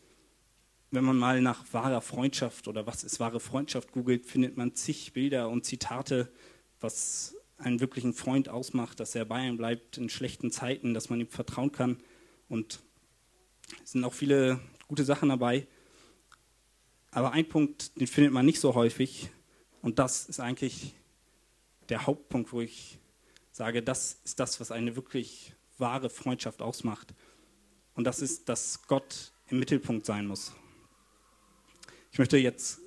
wenn 0.93 1.05
man 1.05 1.17
mal 1.17 1.41
nach 1.41 1.65
wahrer 1.73 2.03
Freundschaft 2.03 2.69
oder 2.69 2.87
was 2.87 3.03
ist 3.03 3.19
wahre 3.19 3.41
Freundschaft 3.41 3.93
googelt, 3.93 4.27
findet 4.27 4.59
man 4.59 4.75
zig 4.75 5.13
Bilder 5.15 5.49
und 5.49 5.65
Zitate, 5.65 6.31
was 6.81 7.35
einen 7.57 7.81
wirklichen 7.81 8.13
Freund 8.13 8.51
ausmacht, 8.51 9.01
dass 9.01 9.15
er 9.15 9.25
bei 9.25 9.37
einem 9.37 9.57
bleibt 9.57 9.97
in 9.97 10.11
schlechten 10.11 10.51
Zeiten, 10.51 10.93
dass 10.93 11.09
man 11.09 11.21
ihm 11.21 11.29
vertrauen 11.29 11.73
kann. 11.73 11.97
Und 12.49 12.81
es 13.83 13.93
sind 13.93 14.05
auch 14.05 14.13
viele 14.13 14.61
gute 14.87 15.05
Sachen 15.05 15.31
dabei. 15.31 15.67
Aber 17.13 17.33
ein 17.33 17.47
Punkt, 17.47 17.99
den 18.01 18.07
findet 18.07 18.33
man 18.33 18.47
nicht 18.47 18.59
so 18.59 18.75
häufig. 18.75 19.31
Und 19.83 19.99
das 19.99 20.27
ist 20.27 20.41
eigentlich 20.41 20.95
der 21.89 22.07
Hauptpunkt, 22.07 22.53
wo 22.53 22.63
ich 22.63 22.99
sage, 23.53 23.83
das 23.83 24.19
ist 24.25 24.41
das, 24.41 24.59
was 24.61 24.73
eine 24.73 24.97
wirklich 24.97 25.53
wahre 25.77 26.09
Freundschaft 26.09 26.63
ausmacht. 26.63 27.15
Und 27.95 28.05
das 28.05 28.21
ist, 28.21 28.49
dass 28.49 28.87
Gott 28.87 29.33
im 29.49 29.59
Mittelpunkt 29.59 30.07
sein 30.07 30.27
muss. 30.27 30.53
Ich 32.11 32.19
möchte 32.19 32.39
jetzt 32.39 32.81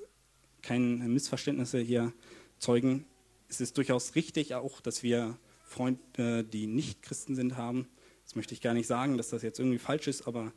keine 0.63 1.07
Missverständnisse 1.07 1.79
hier 1.79 2.11
zeugen. 2.57 3.05
Es 3.47 3.61
ist 3.61 3.77
durchaus 3.77 4.15
richtig 4.15 4.55
auch, 4.55 4.81
dass 4.81 5.03
wir 5.03 5.37
Freunde, 5.63 6.43
die 6.43 6.65
nicht 6.65 7.03
Christen 7.03 7.35
sind, 7.35 7.57
haben. 7.57 7.87
Das 8.23 8.35
möchte 8.35 8.55
ich 8.55 8.61
gar 8.61 8.73
nicht 8.73 8.87
sagen, 8.87 9.17
dass 9.17 9.29
das 9.29 9.43
jetzt 9.43 9.59
irgendwie 9.59 9.77
falsch 9.77 10.07
ist, 10.07 10.27
aber 10.27 10.51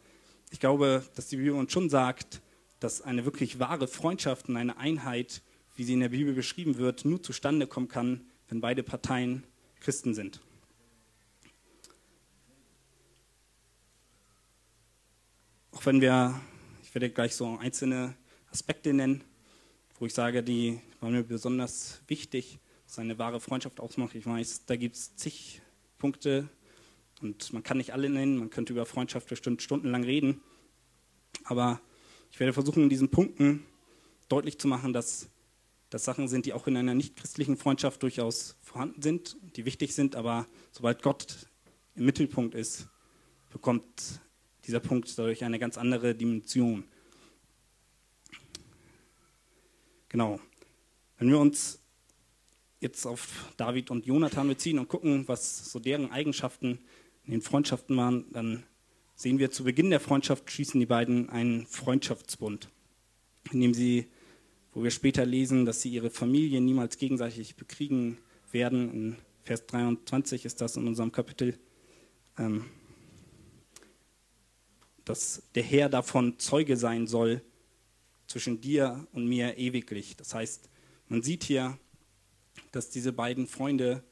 ich 0.50 0.60
glaube, 0.60 1.04
dass 1.16 1.28
die 1.28 1.37
Bibel 1.37 1.52
uns 1.52 1.70
schon 1.70 1.90
sagt, 1.90 2.40
dass 2.80 3.02
eine 3.02 3.25
wirklich 3.25 3.58
wahre 3.58 3.88
Freundschaft 3.88 4.49
und 4.49 4.56
eine 4.56 4.76
Einheit, 4.76 5.42
wie 5.76 5.85
sie 5.85 5.94
in 5.94 6.00
der 6.00 6.11
Bibel 6.11 6.35
beschrieben 6.35 6.76
wird, 6.78 7.04
nur 7.04 7.23
zustande 7.23 7.66
kommen 7.66 7.88
kann, 7.88 8.26
wenn 8.49 8.61
beide 8.61 8.82
Parteien 8.82 9.44
Christen 9.80 10.14
sind. 10.14 10.40
Auch 15.73 15.87
wenn 15.87 16.00
wir, 16.00 16.40
ich 16.82 16.94
werde 16.94 17.11
gleich 17.11 17.37
so 17.37 17.56
einzelne 17.58 18.14
Aspekte 18.50 18.92
nennen, 18.92 19.23
wo 19.99 20.06
ich 20.06 20.14
sage, 20.14 20.42
die 20.42 20.80
waren 21.00 21.12
mir 21.12 21.23
besonders 21.23 22.00
wichtig, 22.08 22.58
was 22.87 22.99
eine 22.99 23.18
wahre 23.18 23.40
Freundschaft 23.40 23.80
ausmacht. 23.80 24.14
Ich 24.14 24.26
weiß, 24.26 24.64
da 24.66 24.76
gibt 24.76 24.97
es 24.97 25.14
zig 25.16 25.61
Punkte 25.99 26.49
und 27.20 27.52
man 27.52 27.62
kann 27.62 27.76
nicht 27.76 27.92
alle 27.92 28.08
nennen, 28.08 28.38
man 28.38 28.50
könnte 28.50 28.73
über 28.73 28.87
Freundschaft 28.87 29.28
bestimmt 29.28 29.62
stundenlang 29.62 30.04
reden. 30.04 30.40
Aber 31.44 31.80
ich 32.30 32.40
werde 32.40 32.52
versuchen, 32.52 32.82
in 32.82 32.88
diesen 32.88 33.11
Punkten 33.11 33.64
deutlich 34.28 34.58
zu 34.58 34.68
machen, 34.68 34.92
dass 34.92 35.28
das 35.90 36.04
Sachen 36.04 36.28
sind, 36.28 36.47
die 36.47 36.52
auch 36.52 36.66
in 36.66 36.76
einer 36.76 36.94
nichtchristlichen 36.94 37.56
Freundschaft 37.56 38.02
durchaus 38.02 38.56
vorhanden 38.62 39.00
sind, 39.00 39.37
die 39.56 39.64
wichtig 39.64 39.94
sind, 39.94 40.16
aber 40.16 40.47
sobald 40.70 41.02
Gott 41.02 41.49
im 41.94 42.04
Mittelpunkt 42.04 42.54
ist, 42.54 42.88
bekommt 43.50 44.20
dieser 44.66 44.80
Punkt 44.80 45.18
dadurch 45.18 45.44
eine 45.44 45.58
ganz 45.58 45.78
andere 45.78 46.14
Dimension. 46.14 46.85
Genau. 50.11 50.40
Wenn 51.16 51.30
wir 51.30 51.38
uns 51.38 51.80
jetzt 52.80 53.06
auf 53.06 53.52
David 53.56 53.90
und 53.90 54.06
Jonathan 54.06 54.47
beziehen 54.47 54.78
und 54.78 54.88
gucken, 54.88 55.26
was 55.26 55.70
so 55.70 55.80
deren 55.80 56.12
Eigenschaften 56.12 56.78
in 57.25 57.32
den 57.32 57.42
Freundschaften 57.42 57.97
waren, 57.97 58.30
dann 58.32 58.62
sehen 59.18 59.40
wir 59.40 59.50
zu 59.50 59.64
Beginn 59.64 59.90
der 59.90 59.98
Freundschaft 59.98 60.48
schließen 60.48 60.78
die 60.78 60.87
beiden 60.87 61.28
einen 61.28 61.66
Freundschaftsbund, 61.66 62.70
in 63.50 63.60
dem 63.60 63.75
sie, 63.75 64.06
wo 64.72 64.84
wir 64.84 64.92
später 64.92 65.26
lesen, 65.26 65.66
dass 65.66 65.82
sie 65.82 65.90
ihre 65.90 66.08
Familie 66.08 66.60
niemals 66.60 66.98
gegenseitig 66.98 67.56
bekriegen 67.56 68.18
werden. 68.52 68.92
In 68.92 69.16
Vers 69.43 69.66
23 69.66 70.45
ist 70.45 70.60
das 70.60 70.76
in 70.76 70.86
unserem 70.86 71.10
Kapitel. 71.10 71.58
Ähm, 72.38 72.66
dass 75.04 75.43
der 75.56 75.64
Herr 75.64 75.88
davon 75.88 76.38
Zeuge 76.38 76.76
sein 76.76 77.08
soll 77.08 77.43
zwischen 78.28 78.60
dir 78.60 79.08
und 79.12 79.26
mir 79.26 79.58
ewiglich. 79.58 80.16
Das 80.16 80.32
heißt, 80.32 80.71
man 81.08 81.23
sieht 81.23 81.43
hier, 81.43 81.76
dass 82.71 82.90
diese 82.90 83.12
beiden 83.12 83.49
Freunde 83.49 84.04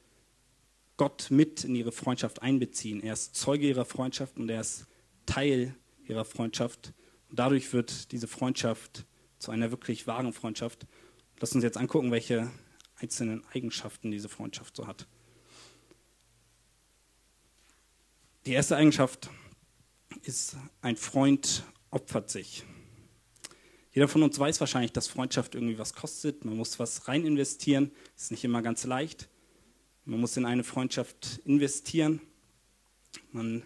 Gott 0.97 1.27
mit 1.29 1.63
in 1.63 1.75
ihre 1.75 1.93
Freundschaft 1.93 2.41
einbeziehen. 2.41 3.01
Er 3.01 3.13
ist 3.13 3.35
Zeuge 3.35 3.69
ihrer 3.69 3.85
Freundschaft 3.85 4.35
und 4.37 4.49
er 4.49 4.61
ist 4.61 4.87
Teil 5.27 5.75
ihrer 6.07 6.25
Freundschaft. 6.25 6.93
Und 7.29 7.37
dadurch 7.37 7.71
wird 7.73 8.11
diese 8.11 8.27
Freundschaft 8.27 9.05
zu 9.37 9.51
einer 9.51 9.69
wirklich 9.69 10.07
wahren 10.07 10.33
Freundschaft. 10.33 10.87
Lass 11.39 11.53
uns 11.53 11.63
jetzt 11.63 11.77
angucken, 11.77 12.09
welche 12.09 12.49
einzelnen 12.95 13.45
Eigenschaften 13.53 14.09
diese 14.09 14.29
Freundschaft 14.29 14.75
so 14.75 14.87
hat. 14.87 15.07
Die 18.47 18.53
erste 18.53 18.75
Eigenschaft 18.75 19.29
ist, 20.23 20.55
ein 20.81 20.95
Freund 20.95 21.63
opfert 21.91 22.29
sich. 22.29 22.63
Jeder 23.91 24.07
von 24.07 24.23
uns 24.23 24.37
weiß 24.37 24.59
wahrscheinlich, 24.59 24.93
dass 24.93 25.07
Freundschaft 25.07 25.55
irgendwie 25.55 25.77
was 25.77 25.93
kostet. 25.93 26.45
Man 26.45 26.55
muss 26.55 26.79
was 26.79 27.07
rein 27.07 27.25
investieren. 27.25 27.91
Ist 28.15 28.31
nicht 28.31 28.43
immer 28.43 28.61
ganz 28.61 28.83
leicht. 28.85 29.27
Man 30.05 30.19
muss 30.19 30.37
in 30.37 30.45
eine 30.45 30.63
Freundschaft 30.63 31.41
investieren. 31.45 32.21
Man 33.31 33.63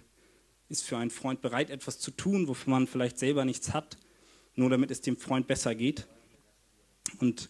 ist 0.72 0.84
für 0.84 0.98
einen 0.98 1.12
Freund 1.12 1.42
bereit, 1.42 1.70
etwas 1.70 2.00
zu 2.00 2.12
tun, 2.12 2.48
wofür 2.48 2.72
man 2.72 2.88
vielleicht 2.88 3.20
selber 3.20 3.46
nichts 3.46 3.74
hat, 3.74 3.98
nur 4.56 4.70
damit 4.70 4.90
es 4.90 5.02
dem 5.02 5.18
Freund 5.18 5.46
besser 5.46 5.76
geht. 5.76 6.08
Und 7.20 7.50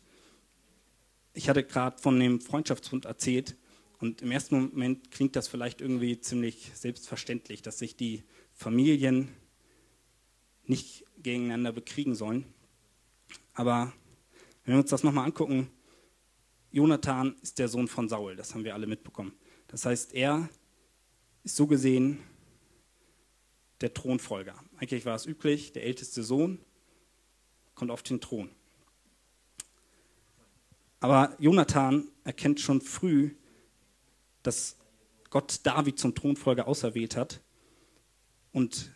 ich 1.33 1.47
hatte 1.47 1.63
gerade 1.63 2.01
von 2.01 2.19
dem 2.19 2.41
Freundschaftsbund 2.41 3.05
erzählt. 3.05 3.55
Und 3.99 4.23
im 4.23 4.31
ersten 4.31 4.59
Moment 4.59 5.11
klingt 5.11 5.35
das 5.35 5.47
vielleicht 5.47 5.79
irgendwie 5.79 6.19
ziemlich 6.19 6.71
selbstverständlich, 6.73 7.61
dass 7.61 7.77
sich 7.77 7.95
die 7.95 8.23
Familien 8.53 9.29
nicht 10.65 11.05
gegeneinander 11.19 11.71
bekriegen 11.71 12.15
sollen. 12.15 12.45
Aber 13.53 13.93
wenn 14.65 14.73
wir 14.73 14.81
uns 14.81 14.89
das 14.89 15.03
nochmal 15.03 15.25
angucken, 15.25 15.69
Jonathan 16.71 17.35
ist 17.43 17.59
der 17.59 17.67
Sohn 17.67 17.87
von 17.87 18.09
Saul, 18.09 18.35
das 18.35 18.55
haben 18.55 18.63
wir 18.63 18.73
alle 18.73 18.87
mitbekommen. 18.87 19.33
Das 19.67 19.85
heißt, 19.85 20.13
er 20.13 20.49
ist 21.43 21.55
so 21.55 21.67
gesehen 21.67 22.19
der 23.81 23.93
Thronfolger. 23.93 24.55
Eigentlich 24.77 25.05
war 25.05 25.15
es 25.15 25.25
üblich, 25.25 25.73
der 25.73 25.83
älteste 25.83 26.23
Sohn 26.23 26.59
kommt 27.75 27.91
auf 27.91 28.03
den 28.03 28.21
Thron. 28.21 28.49
Aber 30.99 31.35
Jonathan 31.39 32.07
erkennt 32.23 32.59
schon 32.59 32.79
früh, 32.79 33.35
dass 34.43 34.77
Gott 35.29 35.61
David 35.63 35.97
zum 35.97 36.13
Thronfolger 36.13 36.67
auserwählt 36.67 37.15
hat 37.15 37.41
und 38.51 38.91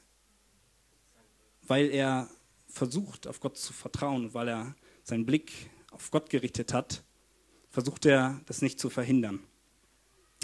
weil 1.63 1.89
er 1.89 2.29
versucht, 2.67 3.25
auf 3.25 3.39
Gott 3.39 3.57
zu 3.57 3.73
vertrauen, 3.73 4.33
weil 4.33 4.49
er 4.49 4.75
seinen 5.03 5.25
Blick 5.25 5.69
auf 5.91 6.11
Gott 6.11 6.29
gerichtet 6.29 6.73
hat, 6.73 7.03
versucht 7.69 8.05
er, 8.05 8.41
das 8.45 8.61
nicht 8.61 8.79
zu 8.79 8.89
verhindern. 8.89 9.39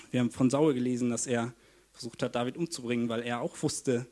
Wir 0.09 0.21
haben 0.21 0.31
von 0.31 0.49
Saul 0.49 0.73
gelesen, 0.73 1.09
dass 1.09 1.27
er 1.27 1.53
versucht 1.91 2.23
hat, 2.23 2.35
David 2.35 2.57
umzubringen, 2.57 3.09
weil 3.09 3.21
er 3.21 3.41
auch 3.41 3.61
wusste, 3.61 4.07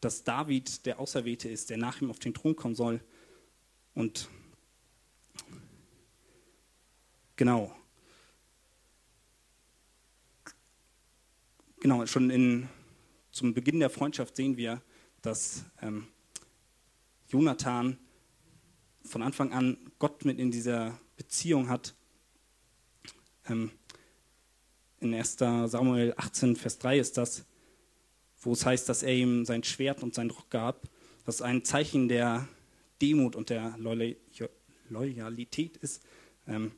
dass 0.00 0.24
David 0.24 0.86
der 0.86 1.00
Auserwählte 1.00 1.48
ist, 1.48 1.70
der 1.70 1.78
nach 1.78 2.00
ihm 2.00 2.10
auf 2.10 2.18
den 2.18 2.34
Thron 2.34 2.56
kommen 2.56 2.74
soll. 2.74 3.00
Und 3.94 4.28
genau. 7.36 7.74
Genau, 11.80 12.06
schon 12.06 12.30
in 12.30 12.68
zum 13.30 13.54
Beginn 13.54 13.78
der 13.78 13.90
Freundschaft 13.90 14.34
sehen 14.34 14.56
wir, 14.56 14.82
dass 15.22 15.64
ähm, 15.80 16.08
Jonathan 17.28 17.98
von 19.04 19.22
Anfang 19.22 19.52
an 19.52 19.78
Gott 19.98 20.24
mit 20.24 20.38
in 20.38 20.50
dieser 20.50 20.98
Beziehung 21.16 21.68
hat. 21.68 21.94
Ähm, 23.48 23.70
in 25.00 25.14
1. 25.14 25.36
Samuel 25.36 26.14
18, 26.16 26.56
Vers 26.56 26.78
3 26.78 26.98
ist 26.98 27.16
das, 27.16 27.44
wo 28.48 28.54
es 28.54 28.64
heißt, 28.64 28.88
dass 28.88 29.02
er 29.02 29.14
ihm 29.14 29.44
sein 29.44 29.62
Schwert 29.62 30.02
und 30.02 30.14
seinen 30.14 30.30
Rock 30.30 30.48
gab, 30.48 30.88
was 31.26 31.42
ein 31.42 31.66
Zeichen 31.66 32.08
der 32.08 32.48
Demut 33.02 33.36
und 33.36 33.50
der 33.50 33.76
Loyalität 34.88 35.76
ist. 35.76 36.02
Ähm, 36.46 36.72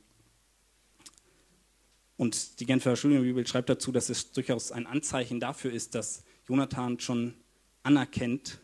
und 2.17 2.59
die 2.59 2.65
Genfer 2.65 2.97
Studienbibel 2.97 3.47
schreibt 3.47 3.69
dazu, 3.69 3.93
dass 3.93 4.09
es 4.09 4.33
durchaus 4.33 4.73
ein 4.73 4.85
Anzeichen 4.85 5.39
dafür 5.39 5.71
ist, 5.71 5.95
dass 5.95 6.25
Jonathan 6.45 6.99
schon 6.99 7.35
anerkennt, 7.83 8.59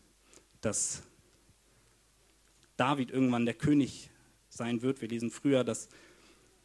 dass 0.59 1.01
David 2.75 3.09
irgendwann 3.09 3.45
der 3.45 3.55
König 3.55 4.09
sein 4.49 4.81
wird. 4.81 4.99
Wir 4.99 5.07
lesen 5.07 5.31
früher, 5.31 5.63
dass 5.63 5.87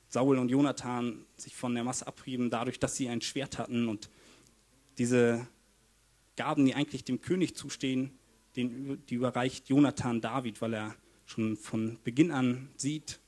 Saul 0.09 0.39
und 0.39 0.49
Jonathan 0.49 1.25
sich 1.37 1.55
von 1.55 1.73
der 1.73 1.85
Masse 1.85 2.09
abheben, 2.09 2.51
dadurch, 2.51 2.81
dass 2.81 2.97
sie 2.97 3.09
ein 3.09 3.21
Schwert 3.21 3.59
hatten 3.59 3.87
und 3.89 4.11
diese 4.99 5.47
Gaben, 6.37 6.65
die 6.65 6.75
eigentlich 6.75 7.05
dem 7.05 7.21
König 7.21 7.57
zustehen, 7.57 8.19
den, 8.57 9.05
die 9.07 9.15
überreicht 9.15 9.69
Jonathan 9.69 10.21
David, 10.21 10.61
weil 10.61 10.75
er 10.75 10.97
schon 11.27 11.57
von 11.57 11.99
Beginn 12.05 12.31
an 12.31 12.69
sieht, 12.77 13.21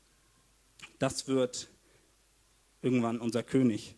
das 0.98 1.28
wird 1.28 1.68
irgendwann 2.82 3.20
unser 3.20 3.42
König. 3.42 3.96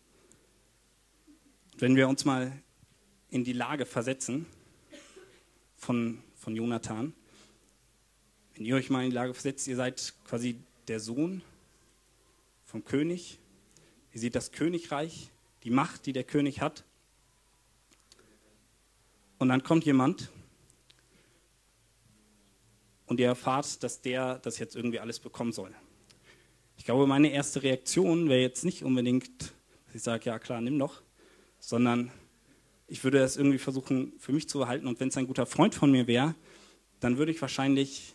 Wenn 1.78 1.96
wir 1.96 2.08
uns 2.08 2.24
mal 2.24 2.52
in 3.30 3.44
die 3.44 3.52
Lage 3.52 3.86
versetzen 3.86 4.46
von, 5.76 6.22
von 6.34 6.56
Jonathan. 6.56 7.12
Wenn 8.54 8.64
ihr 8.64 8.76
euch 8.76 8.90
mal 8.90 9.04
in 9.04 9.10
die 9.10 9.14
Lage 9.14 9.34
versetzt, 9.34 9.66
ihr 9.68 9.76
seid 9.76 10.14
quasi 10.24 10.58
der 10.88 11.00
Sohn 11.00 11.42
vom 12.64 12.82
König. 12.82 13.38
Ihr 14.12 14.20
seht 14.20 14.34
das 14.34 14.52
Königreich, 14.52 15.30
die 15.64 15.70
Macht, 15.70 16.06
die 16.06 16.12
der 16.12 16.24
König 16.24 16.60
hat. 16.62 16.84
Und 19.38 19.48
dann 19.48 19.62
kommt 19.62 19.84
jemand 19.84 20.30
und 23.06 23.20
ihr 23.20 23.26
erfahrt, 23.26 23.82
dass 23.82 24.00
der 24.00 24.38
das 24.38 24.58
jetzt 24.58 24.76
irgendwie 24.76 25.00
alles 25.00 25.20
bekommen 25.20 25.52
soll. 25.52 25.74
Ich 26.78 26.84
glaube, 26.84 27.06
meine 27.06 27.30
erste 27.30 27.62
Reaktion 27.62 28.28
wäre 28.28 28.40
jetzt 28.40 28.64
nicht 28.64 28.82
unbedingt, 28.82 29.54
dass 29.86 29.94
ich 29.94 30.02
sage, 30.02 30.26
ja 30.26 30.38
klar, 30.38 30.60
nimm 30.60 30.78
doch, 30.78 31.02
sondern 31.58 32.10
ich 32.88 33.02
würde 33.04 33.18
es 33.18 33.36
irgendwie 33.36 33.58
versuchen 33.58 34.12
für 34.18 34.32
mich 34.32 34.48
zu 34.48 34.58
behalten 34.58 34.86
und 34.86 35.00
wenn 35.00 35.08
es 35.08 35.16
ein 35.16 35.26
guter 35.26 35.46
Freund 35.46 35.74
von 35.74 35.90
mir 35.90 36.06
wäre, 36.06 36.34
dann 37.00 37.18
würde 37.18 37.32
ich 37.32 37.40
wahrscheinlich 37.40 38.14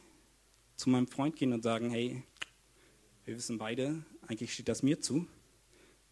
zu 0.75 0.89
meinem 0.89 1.07
Freund 1.07 1.36
gehen 1.36 1.53
und 1.53 1.62
sagen, 1.62 1.91
hey, 1.91 2.23
wir 3.25 3.36
wissen 3.36 3.57
beide, 3.57 4.03
eigentlich 4.27 4.53
steht 4.53 4.69
das 4.69 4.81
mir 4.81 4.99
zu, 4.99 5.27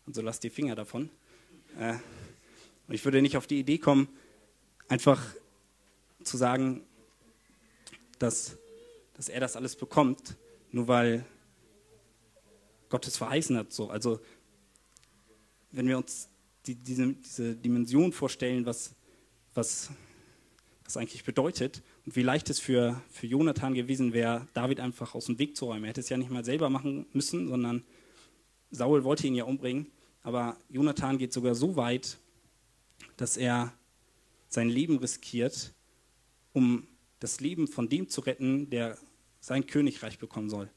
also 0.06 0.22
lass 0.22 0.39
die 0.39 0.50
Finger 0.50 0.76
davon. 0.76 1.10
Äh, 1.80 1.95
und 2.88 2.95
ich 2.95 3.06
würde 3.06 3.22
nicht 3.22 3.38
auf 3.38 3.48
die 3.48 3.60
Idee 3.60 3.78
kommen, 3.78 4.10
einfach 4.89 5.23
zu 6.23 6.36
sagen, 6.36 6.82
dass, 8.17 8.58
dass 9.13 9.30
er 9.30 9.39
das 9.39 9.56
alles 9.56 9.75
bekommt, 9.75 10.36
nur 10.71 10.88
weil 10.88 11.25
Gott 12.89 13.08
es 13.08 13.17
verheißen 13.17 13.56
hat. 13.56 13.71
So. 13.71 13.89
Also 13.89 14.19
wenn 15.71 15.88
wir 15.88 15.97
uns 15.97 16.28
die, 16.65 16.75
diese, 16.75 17.13
diese 17.13 17.56
Dimension 17.56 18.12
vorstellen, 18.12 18.65
was, 18.65 18.93
was 19.54 19.89
das 20.84 20.97
eigentlich 20.97 21.23
bedeutet 21.23 21.84
und 22.06 22.15
wie 22.15 22.23
leicht 22.23 22.49
es 22.49 22.60
für, 22.60 23.02
für 23.10 23.28
Jonathan 23.28 23.75
gewesen 23.75 24.12
wäre, 24.12 24.47
David 24.54 24.80
einfach 24.80 25.15
aus 25.15 25.28
dem 25.28 25.38
Weg 25.38 25.56
zu 25.56 25.65
räumen. 25.65 25.86
Er 25.86 25.89
hätte 25.89 26.02
es 26.02 26.10
ja 26.10 26.17
nicht 26.17 26.32
mal 26.32 26.43
selber 26.43 26.69
machen 26.69 27.06
müssen, 27.13 27.47
sondern 27.47 27.84
Saul 28.71 29.04
wollte 29.04 29.28
ihn 29.28 29.36
ja 29.36 29.43
umbringen. 29.43 29.91
Aber 30.23 30.58
Jonathan 30.69 31.17
geht 31.17 31.32
sogar 31.32 31.56
so 31.56 31.75
weit, 31.75 32.17
dass 33.17 33.38
er 33.38 33.73
sein 34.50 34.70
Leben 34.70 34.98
riskiert, 34.98 35.74
um 36.54 36.88
das 37.20 37.40
Leben 37.40 37.68
von 37.68 37.88
dem 37.88 38.10
zu 38.10 38.22
retten, 38.22 38.70
der 38.70 38.98
sein 39.40 39.66
Königreich 39.68 40.20
bekommen 40.20 40.50
soll. 40.50 40.70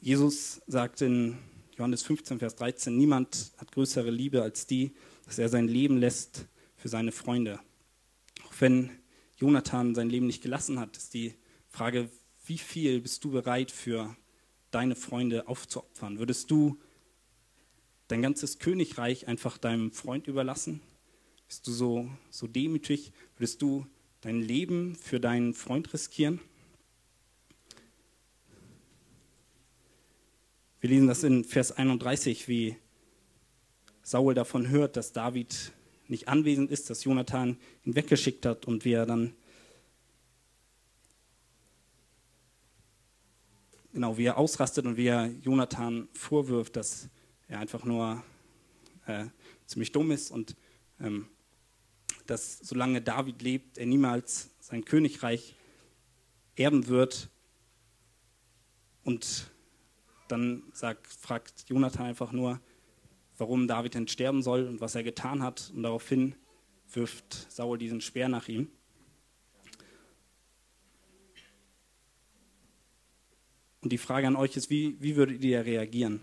Jesus 0.00 0.60
sagt 0.66 1.00
in 1.00 1.38
Johannes 1.78 2.02
15, 2.02 2.38
Vers 2.38 2.56
13, 2.56 2.94
niemand 2.94 3.52
hat 3.56 3.72
größere 3.72 4.10
Liebe 4.10 4.42
als 4.42 4.66
die, 4.66 4.92
dass 5.24 5.38
er 5.38 5.48
sein 5.48 5.66
Leben 5.66 5.96
lässt 5.96 6.46
für 6.76 6.88
seine 6.88 7.10
Freunde. 7.10 7.58
Auch 8.46 8.52
wenn 8.60 8.90
Jonathan 9.38 9.94
sein 9.94 10.10
Leben 10.10 10.26
nicht 10.26 10.42
gelassen 10.42 10.78
hat, 10.78 10.96
ist 10.96 11.14
die 11.14 11.34
Frage, 11.68 12.10
wie 12.44 12.58
viel 12.58 13.00
bist 13.00 13.24
du 13.24 13.30
bereit 13.30 13.70
für 13.70 14.14
deine 14.70 14.94
Freunde 14.94 15.48
aufzuopfern? 15.48 16.18
Würdest 16.18 16.50
du 16.50 16.78
dein 18.08 18.22
ganzes 18.22 18.58
Königreich 18.58 19.28
einfach 19.28 19.58
deinem 19.58 19.90
Freund 19.92 20.26
überlassen? 20.26 20.80
Bist 21.48 21.66
du 21.66 21.72
so, 21.72 22.10
so 22.30 22.46
demütig? 22.46 23.12
Würdest 23.36 23.62
du 23.62 23.86
dein 24.20 24.40
Leben 24.40 24.96
für 24.96 25.20
deinen 25.20 25.54
Freund 25.54 25.92
riskieren? 25.92 26.40
Wir 30.80 30.90
lesen 30.90 31.06
das 31.06 31.22
in 31.22 31.44
Vers 31.44 31.72
31, 31.72 32.48
wie 32.48 32.76
Saul 34.02 34.34
davon 34.34 34.68
hört, 34.68 34.96
dass 34.96 35.12
David 35.12 35.72
nicht 36.08 36.28
anwesend 36.28 36.70
ist, 36.70 36.90
dass 36.90 37.04
Jonathan 37.04 37.56
ihn 37.84 37.96
weggeschickt 37.96 38.44
hat 38.44 38.66
und 38.66 38.84
wie 38.84 38.92
er 38.92 39.06
dann 39.06 39.34
genau 43.94 44.18
wie 44.18 44.24
er 44.24 44.36
ausrastet 44.36 44.84
und 44.84 44.96
wie 44.96 45.06
er 45.06 45.30
Jonathan 45.40 46.08
vorwirft, 46.12 46.76
dass 46.76 47.08
er 47.54 47.60
einfach 47.60 47.84
nur 47.84 48.22
äh, 49.06 49.26
ziemlich 49.66 49.92
dumm 49.92 50.10
ist 50.10 50.30
und 50.30 50.56
ähm, 51.00 51.28
dass 52.26 52.58
solange 52.58 53.00
David 53.00 53.42
lebt, 53.42 53.78
er 53.78 53.86
niemals 53.86 54.50
sein 54.60 54.84
Königreich 54.84 55.54
erben 56.56 56.86
wird. 56.88 57.30
Und 59.04 59.50
dann 60.28 60.62
sagt, 60.72 61.06
fragt 61.06 61.68
Jonathan 61.68 62.06
einfach 62.06 62.32
nur, 62.32 62.60
warum 63.36 63.68
David 63.68 63.94
denn 63.94 64.08
sterben 64.08 64.42
soll 64.42 64.66
und 64.66 64.80
was 64.80 64.94
er 64.94 65.02
getan 65.02 65.42
hat. 65.42 65.70
Und 65.74 65.82
daraufhin 65.82 66.34
wirft 66.92 67.52
Saul 67.52 67.78
diesen 67.78 68.00
Speer 68.00 68.28
nach 68.28 68.48
ihm. 68.48 68.68
Und 73.82 73.92
die 73.92 73.98
Frage 73.98 74.26
an 74.26 74.36
euch 74.36 74.56
ist, 74.56 74.70
wie, 74.70 74.96
wie 75.02 75.14
würdet 75.16 75.44
ihr 75.44 75.64
reagieren? 75.64 76.22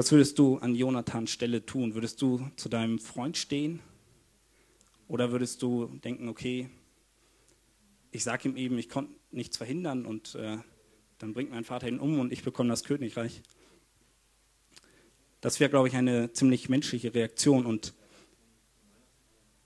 Was 0.00 0.12
würdest 0.12 0.38
du 0.38 0.56
an 0.56 0.74
Jonathans 0.74 1.30
Stelle 1.30 1.66
tun? 1.66 1.92
Würdest 1.92 2.22
du 2.22 2.50
zu 2.56 2.70
deinem 2.70 2.98
Freund 2.98 3.36
stehen? 3.36 3.80
Oder 5.08 5.30
würdest 5.30 5.60
du 5.60 5.88
denken, 6.02 6.30
okay, 6.30 6.70
ich 8.10 8.24
sage 8.24 8.48
ihm 8.48 8.56
eben, 8.56 8.78
ich 8.78 8.88
konnte 8.88 9.12
nichts 9.30 9.58
verhindern 9.58 10.06
und 10.06 10.36
äh, 10.36 10.56
dann 11.18 11.34
bringt 11.34 11.50
mein 11.50 11.64
Vater 11.64 11.86
ihn 11.86 11.98
um 11.98 12.18
und 12.18 12.32
ich 12.32 12.42
bekomme 12.42 12.70
das 12.70 12.84
Königreich? 12.84 13.42
Das 15.42 15.60
wäre, 15.60 15.68
glaube 15.68 15.88
ich, 15.88 15.96
eine 15.96 16.32
ziemlich 16.32 16.70
menschliche 16.70 17.14
Reaktion 17.14 17.66
und 17.66 17.92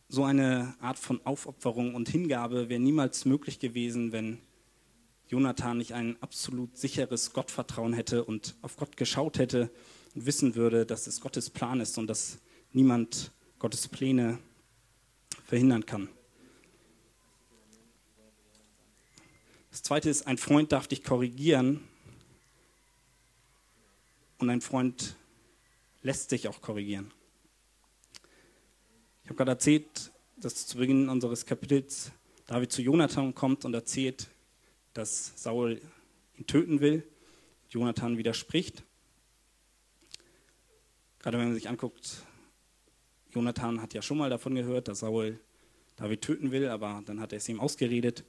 so 0.08 0.24
eine 0.24 0.74
Art 0.80 0.98
von 0.98 1.24
Aufopferung 1.24 1.94
und 1.94 2.08
Hingabe 2.08 2.68
wäre 2.68 2.80
niemals 2.80 3.24
möglich 3.24 3.60
gewesen, 3.60 4.10
wenn 4.10 4.40
Jonathan 5.28 5.78
nicht 5.78 5.92
ein 5.92 6.20
absolut 6.20 6.76
sicheres 6.76 7.32
Gottvertrauen 7.32 7.92
hätte 7.92 8.24
und 8.24 8.56
auf 8.62 8.76
Gott 8.76 8.96
geschaut 8.96 9.38
hätte 9.38 9.70
und 10.14 10.26
wissen 10.26 10.54
würde, 10.54 10.86
dass 10.86 11.06
es 11.06 11.20
Gottes 11.20 11.50
Plan 11.50 11.80
ist 11.80 11.98
und 11.98 12.06
dass 12.06 12.38
niemand 12.72 13.32
Gottes 13.58 13.88
Pläne 13.88 14.38
verhindern 15.46 15.84
kann. 15.86 16.08
Das 19.70 19.82
zweite 19.82 20.08
ist, 20.08 20.26
ein 20.26 20.38
Freund 20.38 20.70
darf 20.70 20.86
dich 20.86 21.02
korrigieren 21.02 21.80
und 24.38 24.48
ein 24.48 24.60
Freund 24.60 25.16
lässt 26.02 26.30
sich 26.30 26.46
auch 26.46 26.60
korrigieren. 26.60 27.10
Ich 29.24 29.30
habe 29.30 29.36
gerade 29.36 29.52
erzählt, 29.52 30.12
dass 30.36 30.66
zu 30.66 30.78
Beginn 30.78 31.08
unseres 31.08 31.46
Kapitels 31.46 32.12
David 32.46 32.70
zu 32.70 32.82
Jonathan 32.82 33.34
kommt 33.34 33.64
und 33.64 33.72
erzählt, 33.72 34.28
dass 34.92 35.32
Saul 35.34 35.80
ihn 36.36 36.46
töten 36.46 36.80
will. 36.80 37.02
Jonathan 37.70 38.18
widerspricht. 38.18 38.84
Gerade 41.24 41.38
wenn 41.38 41.46
man 41.46 41.54
sich 41.54 41.70
anguckt, 41.70 42.18
Jonathan 43.30 43.80
hat 43.80 43.94
ja 43.94 44.02
schon 44.02 44.18
mal 44.18 44.28
davon 44.28 44.54
gehört, 44.54 44.88
dass 44.88 44.98
Saul 44.98 45.40
David 45.96 46.20
töten 46.20 46.52
will, 46.52 46.68
aber 46.68 47.02
dann 47.06 47.18
hat 47.18 47.32
er 47.32 47.38
es 47.38 47.48
ihm 47.48 47.60
ausgeredet. 47.60 48.24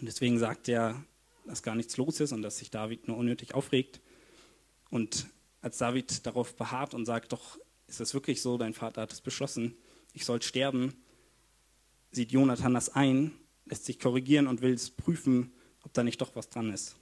Und 0.00 0.06
deswegen 0.06 0.40
sagt 0.40 0.68
er, 0.68 1.00
dass 1.46 1.62
gar 1.62 1.76
nichts 1.76 1.96
los 1.96 2.18
ist 2.18 2.32
und 2.32 2.42
dass 2.42 2.58
sich 2.58 2.72
David 2.72 3.06
nur 3.06 3.16
unnötig 3.16 3.54
aufregt. 3.54 4.00
Und 4.90 5.28
als 5.60 5.78
David 5.78 6.26
darauf 6.26 6.56
beharrt 6.56 6.94
und 6.94 7.06
sagt, 7.06 7.32
doch, 7.32 7.60
ist 7.86 8.00
es 8.00 8.12
wirklich 8.12 8.42
so, 8.42 8.58
dein 8.58 8.74
Vater 8.74 9.02
hat 9.02 9.12
es 9.12 9.20
beschlossen, 9.20 9.76
ich 10.14 10.24
soll 10.24 10.42
sterben, 10.42 10.96
sieht 12.10 12.32
Jonathan 12.32 12.74
das 12.74 12.88
ein 12.88 13.30
lässt 13.66 13.84
sich 13.84 14.00
korrigieren 14.00 14.48
und 14.48 14.62
will 14.62 14.74
es 14.74 14.90
prüfen, 14.90 15.52
ob 15.84 15.92
da 15.92 16.02
nicht 16.02 16.20
doch 16.20 16.34
was 16.34 16.48
dran 16.48 16.72
ist. 16.72 16.96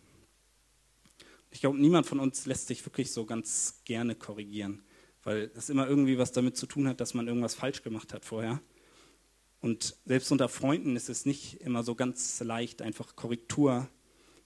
Ich 1.57 1.61
glaube, 1.61 1.79
niemand 1.79 2.05
von 2.05 2.21
uns 2.21 2.45
lässt 2.45 2.67
sich 2.67 2.85
wirklich 2.85 3.13
so 3.13 3.25
ganz 3.25 3.81
gerne 3.87 4.15
korrigieren, 4.15 4.83
weil 5.23 5.49
das 5.49 5.71
immer 5.71 5.89
irgendwie 5.89 6.19
was 6.19 6.31
damit 6.31 6.55
zu 6.55 6.67
tun 6.67 6.87
hat, 6.87 7.01
dass 7.01 7.15
man 7.15 7.27
irgendwas 7.27 7.55
falsch 7.55 7.83
gemacht 7.83 8.13
hat 8.13 8.27
vorher. 8.27 8.61
Und 9.63 9.97
selbst 10.05 10.31
unter 10.31 10.51
Freunden 10.51 10.97
ist 10.97 11.09
es 11.09 11.25
nicht 11.25 11.63
immer 11.63 11.83
so 11.83 11.95
ganz 11.95 12.39
leicht, 12.41 12.83
einfach 12.83 13.17
Korrektur 13.17 13.89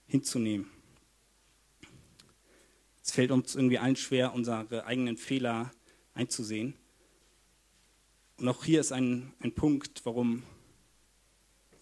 hinzunehmen. 0.07 0.71
Es 3.03 3.11
fällt 3.11 3.31
uns 3.31 3.55
irgendwie 3.55 3.77
allen 3.77 3.97
schwer, 3.97 4.33
unsere 4.33 4.85
eigenen 4.85 5.17
Fehler 5.17 5.69
einzusehen. 6.13 6.75
Und 8.37 8.47
auch 8.47 8.63
hier 8.63 8.79
ist 8.79 8.93
ein, 8.93 9.33
ein 9.41 9.53
Punkt, 9.53 10.05
warum 10.05 10.43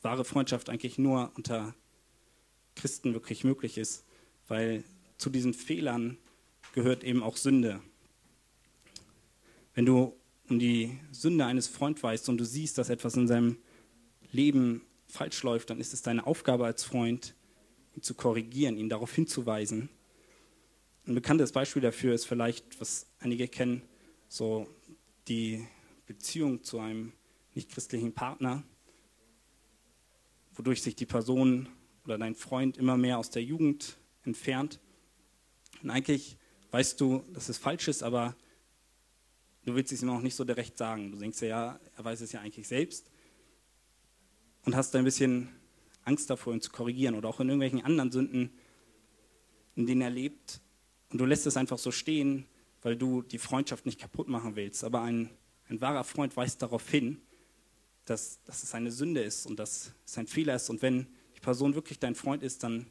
wahre 0.01 0.25
Freundschaft 0.25 0.71
eigentlich 0.71 0.97
nur 0.97 1.31
unter 1.35 1.75
Christen 2.75 3.13
wirklich 3.13 3.43
möglich 3.43 3.77
ist, 3.77 4.05
weil 4.47 4.83
zu 5.19 5.29
diesen 5.29 5.53
Fehlern 5.53 6.17
gehört 6.73 7.03
eben 7.03 7.21
auch 7.21 7.37
Sünde. 7.37 7.79
Wenn 9.75 9.85
du 9.85 10.15
um 10.49 10.57
die 10.57 10.97
Sünde 11.11 11.45
eines 11.45 11.67
Freundes 11.67 12.01
weißt 12.01 12.29
und 12.29 12.39
du 12.39 12.45
siehst, 12.45 12.79
dass 12.79 12.89
etwas 12.89 13.15
in 13.15 13.27
seinem 13.27 13.57
Leben 14.31 14.81
falsch 15.05 15.43
läuft, 15.43 15.69
dann 15.69 15.79
ist 15.79 15.93
es 15.93 16.01
deine 16.01 16.25
Aufgabe 16.25 16.65
als 16.65 16.83
Freund, 16.83 17.35
ihn 17.95 18.01
zu 18.01 18.15
korrigieren, 18.15 18.77
ihn 18.77 18.89
darauf 18.89 19.13
hinzuweisen. 19.13 19.89
Ein 21.05 21.13
bekanntes 21.13 21.51
Beispiel 21.51 21.83
dafür 21.83 22.15
ist 22.15 22.25
vielleicht, 22.25 22.81
was 22.81 23.05
einige 23.19 23.47
kennen, 23.47 23.83
so 24.27 24.67
die 25.27 25.67
Beziehung 26.07 26.63
zu 26.63 26.79
einem 26.79 27.13
nichtchristlichen 27.53 28.13
Partner 28.13 28.63
wodurch 30.59 30.81
sich 30.81 30.93
die 30.93 31.05
Person 31.05 31.69
oder 32.03 32.17
dein 32.17 32.35
Freund 32.35 32.75
immer 32.75 32.97
mehr 32.97 33.17
aus 33.17 33.29
der 33.29 33.41
Jugend 33.41 33.97
entfernt. 34.23 34.81
Und 35.81 35.89
eigentlich 35.89 36.37
weißt 36.71 36.99
du, 36.99 37.23
dass 37.33 37.49
es 37.49 37.57
falsch 37.57 37.87
ist, 37.87 38.03
aber 38.03 38.35
du 39.65 39.75
willst 39.75 39.91
es 39.91 40.01
ihm 40.01 40.09
auch 40.09 40.21
nicht 40.21 40.35
so 40.35 40.43
direkt 40.43 40.77
sagen. 40.77 41.11
Du 41.11 41.17
denkst 41.17 41.41
ja, 41.41 41.79
er 41.95 42.05
weiß 42.05 42.21
es 42.21 42.31
ja 42.31 42.41
eigentlich 42.41 42.67
selbst 42.67 43.09
und 44.65 44.75
hast 44.75 44.95
ein 44.95 45.03
bisschen 45.03 45.49
Angst 46.03 46.29
davor, 46.29 46.53
ihn 46.53 46.61
zu 46.61 46.71
korrigieren 46.71 47.15
oder 47.15 47.29
auch 47.29 47.39
in 47.39 47.49
irgendwelchen 47.49 47.83
anderen 47.83 48.11
Sünden, 48.11 48.51
in 49.75 49.85
denen 49.85 50.01
er 50.01 50.09
lebt. 50.09 50.61
Und 51.11 51.19
du 51.19 51.25
lässt 51.25 51.47
es 51.47 51.57
einfach 51.57 51.77
so 51.77 51.91
stehen, 51.91 52.45
weil 52.81 52.95
du 52.95 53.21
die 53.21 53.37
Freundschaft 53.37 53.85
nicht 53.85 53.99
kaputt 53.99 54.27
machen 54.27 54.55
willst. 54.55 54.83
Aber 54.83 55.01
ein, 55.01 55.29
ein 55.69 55.81
wahrer 55.81 56.03
Freund 56.03 56.35
weist 56.37 56.61
darauf 56.61 56.89
hin 56.89 57.21
dass, 58.09 58.41
dass 58.43 58.63
es 58.63 58.73
eine 58.73 58.91
Sünde 58.91 59.21
ist 59.21 59.45
und 59.45 59.59
dass 59.59 59.91
es 60.05 60.17
ein 60.17 60.27
Fehler 60.27 60.55
ist. 60.55 60.69
Und 60.69 60.81
wenn 60.81 61.07
die 61.35 61.39
Person 61.39 61.75
wirklich 61.75 61.99
dein 61.99 62.15
Freund 62.15 62.43
ist, 62.43 62.63
dann, 62.63 62.87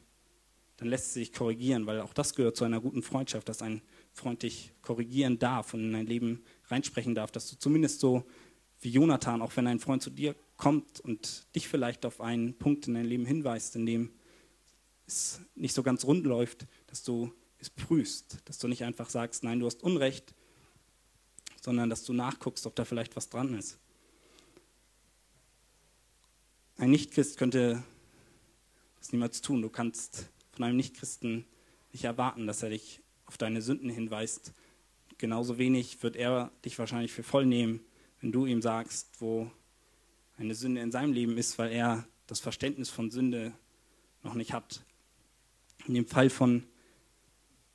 dann 0.79 0.87
lässt 0.87 1.13
sie 1.13 1.19
sich 1.19 1.33
korrigieren, 1.33 1.85
weil 1.87 1.99
auch 1.99 2.13
das 2.13 2.35
gehört 2.35 2.55
zu 2.55 2.63
einer 2.63 2.79
guten 2.79 3.03
Freundschaft, 3.03 3.49
dass 3.49 3.61
ein 3.61 3.81
Freund 4.13 4.43
dich 4.43 4.71
korrigieren 4.81 5.37
darf 5.37 5.73
und 5.73 5.81
in 5.81 5.91
dein 5.91 6.05
Leben 6.05 6.41
reinsprechen 6.67 7.15
darf, 7.15 7.31
dass 7.31 7.49
du 7.49 7.57
zumindest 7.57 7.99
so 7.99 8.23
wie 8.79 8.89
Jonathan, 8.89 9.41
auch 9.41 9.57
wenn 9.57 9.67
ein 9.67 9.81
Freund 9.81 10.01
zu 10.01 10.09
dir 10.09 10.35
kommt 10.55 11.01
und 11.01 11.53
dich 11.53 11.67
vielleicht 11.67 12.05
auf 12.05 12.21
einen 12.21 12.57
Punkt 12.57 12.87
in 12.87 12.93
dein 12.93 13.03
Leben 13.03 13.25
hinweist, 13.25 13.75
in 13.75 13.85
dem 13.85 14.11
es 15.05 15.41
nicht 15.53 15.73
so 15.73 15.83
ganz 15.83 16.05
rund 16.05 16.25
läuft, 16.25 16.65
dass 16.87 17.03
du 17.03 17.33
es 17.57 17.69
prüfst, 17.69 18.37
dass 18.45 18.57
du 18.57 18.69
nicht 18.69 18.85
einfach 18.85 19.09
sagst, 19.09 19.43
nein, 19.43 19.59
du 19.59 19.65
hast 19.65 19.83
Unrecht, 19.83 20.33
sondern 21.61 21.89
dass 21.89 22.05
du 22.05 22.13
nachguckst, 22.13 22.65
ob 22.65 22.75
da 22.75 22.85
vielleicht 22.85 23.17
was 23.17 23.27
dran 23.27 23.53
ist. 23.53 23.79
Ein 26.77 26.91
Nichtchrist 26.91 27.37
könnte 27.37 27.83
das 28.97 29.11
niemals 29.11 29.41
tun. 29.41 29.61
Du 29.61 29.69
kannst 29.69 30.29
von 30.59 30.65
einem 30.65 30.75
Nichtchristen 30.75 31.45
nicht 31.93 32.03
erwarten, 32.03 32.45
dass 32.45 32.63
er 32.63 32.69
dich 32.69 32.99
auf 33.25 33.37
deine 33.37 33.61
Sünden 33.61 33.89
hinweist. 33.89 34.53
Genauso 35.17 35.57
wenig 35.57 36.03
wird 36.03 36.17
er 36.17 36.51
dich 36.65 36.77
wahrscheinlich 36.77 37.13
für 37.13 37.23
voll 37.23 37.45
nehmen, 37.45 37.79
wenn 38.19 38.33
du 38.33 38.45
ihm 38.45 38.61
sagst, 38.61 39.21
wo 39.21 39.49
eine 40.37 40.55
Sünde 40.55 40.81
in 40.81 40.91
seinem 40.91 41.13
Leben 41.13 41.37
ist, 41.37 41.57
weil 41.59 41.71
er 41.71 42.05
das 42.27 42.41
Verständnis 42.41 42.89
von 42.89 43.09
Sünde 43.09 43.53
noch 44.21 44.33
nicht 44.33 44.51
hat. 44.51 44.83
In 45.87 45.93
dem 45.93 46.07
Fall 46.07 46.29
von 46.29 46.65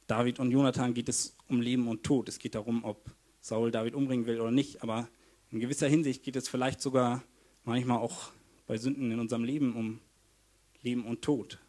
David 0.07 0.39
und 0.39 0.51
Jonathan 0.51 0.93
geht 0.93 1.09
es 1.09 1.39
um 1.49 1.63
Leben 1.63 1.89
und 1.89 2.03
Tod. 2.03 2.29
Es 2.29 2.39
geht 2.39 2.55
darum, 2.55 2.85
ob 2.85 3.11
Saul 3.41 3.71
David 3.71 3.95
umbringen 3.95 4.27
will 4.27 4.39
oder 4.43 4.51
nicht. 4.51 4.83
Aber 4.83 5.09
in 5.51 5.59
gewisser 5.59 5.89
Hinsicht 5.89 6.23
geht 6.23 6.37
es 6.37 6.51
vielleicht 6.51 6.83
sogar 6.83 7.25
manchmal 7.65 7.97
auch 7.97 8.31
bei 8.67 8.77
Sünden 8.77 9.11
in 9.11 9.21
unserem 9.21 9.45
Leben 9.45 9.75
um 9.75 10.01
Leben 10.83 11.07
und 11.07 11.23
Tod. 11.23 11.64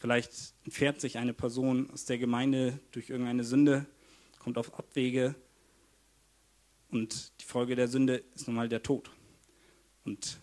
Vielleicht 0.00 0.54
entfernt 0.64 0.98
sich 0.98 1.18
eine 1.18 1.34
Person 1.34 1.90
aus 1.90 2.06
der 2.06 2.16
Gemeinde 2.16 2.80
durch 2.90 3.10
irgendeine 3.10 3.44
Sünde, 3.44 3.84
kommt 4.38 4.56
auf 4.56 4.78
Abwege 4.78 5.34
und 6.90 7.38
die 7.38 7.44
Folge 7.44 7.76
der 7.76 7.86
Sünde 7.86 8.24
ist 8.34 8.46
nun 8.46 8.56
mal 8.56 8.70
der 8.70 8.82
Tod. 8.82 9.10
Und 10.06 10.40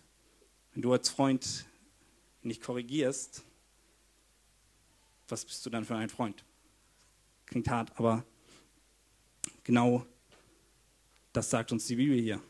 wenn 0.72 0.82
du 0.82 0.92
als 0.92 1.08
Freund 1.08 1.66
nicht 2.42 2.62
korrigierst, 2.62 3.42
was 5.26 5.44
bist 5.44 5.66
du 5.66 5.70
dann 5.70 5.84
für 5.84 5.96
ein 5.96 6.08
Freund? 6.08 6.44
Klingt 7.44 7.68
hart, 7.68 7.90
aber 7.98 8.24
genau 9.64 10.06
das 11.32 11.50
sagt 11.50 11.72
uns 11.72 11.84
die 11.88 11.96
Bibel 11.96 12.16
hier. 12.16 12.40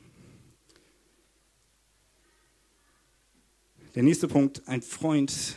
Der 3.95 4.03
nächste 4.03 4.29
Punkt, 4.29 4.69
ein 4.69 4.83
Freund 4.83 5.57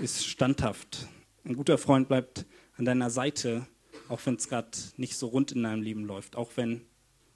ist 0.00 0.26
standhaft. 0.26 1.08
Ein 1.44 1.56
guter 1.56 1.78
Freund 1.78 2.08
bleibt 2.08 2.46
an 2.76 2.84
deiner 2.84 3.10
Seite, 3.10 3.66
auch 4.08 4.20
wenn 4.24 4.36
es 4.36 4.48
gerade 4.48 4.70
nicht 4.96 5.16
so 5.16 5.28
rund 5.28 5.52
in 5.52 5.62
deinem 5.62 5.82
Leben 5.82 6.04
läuft, 6.04 6.36
auch 6.36 6.52
wenn 6.56 6.82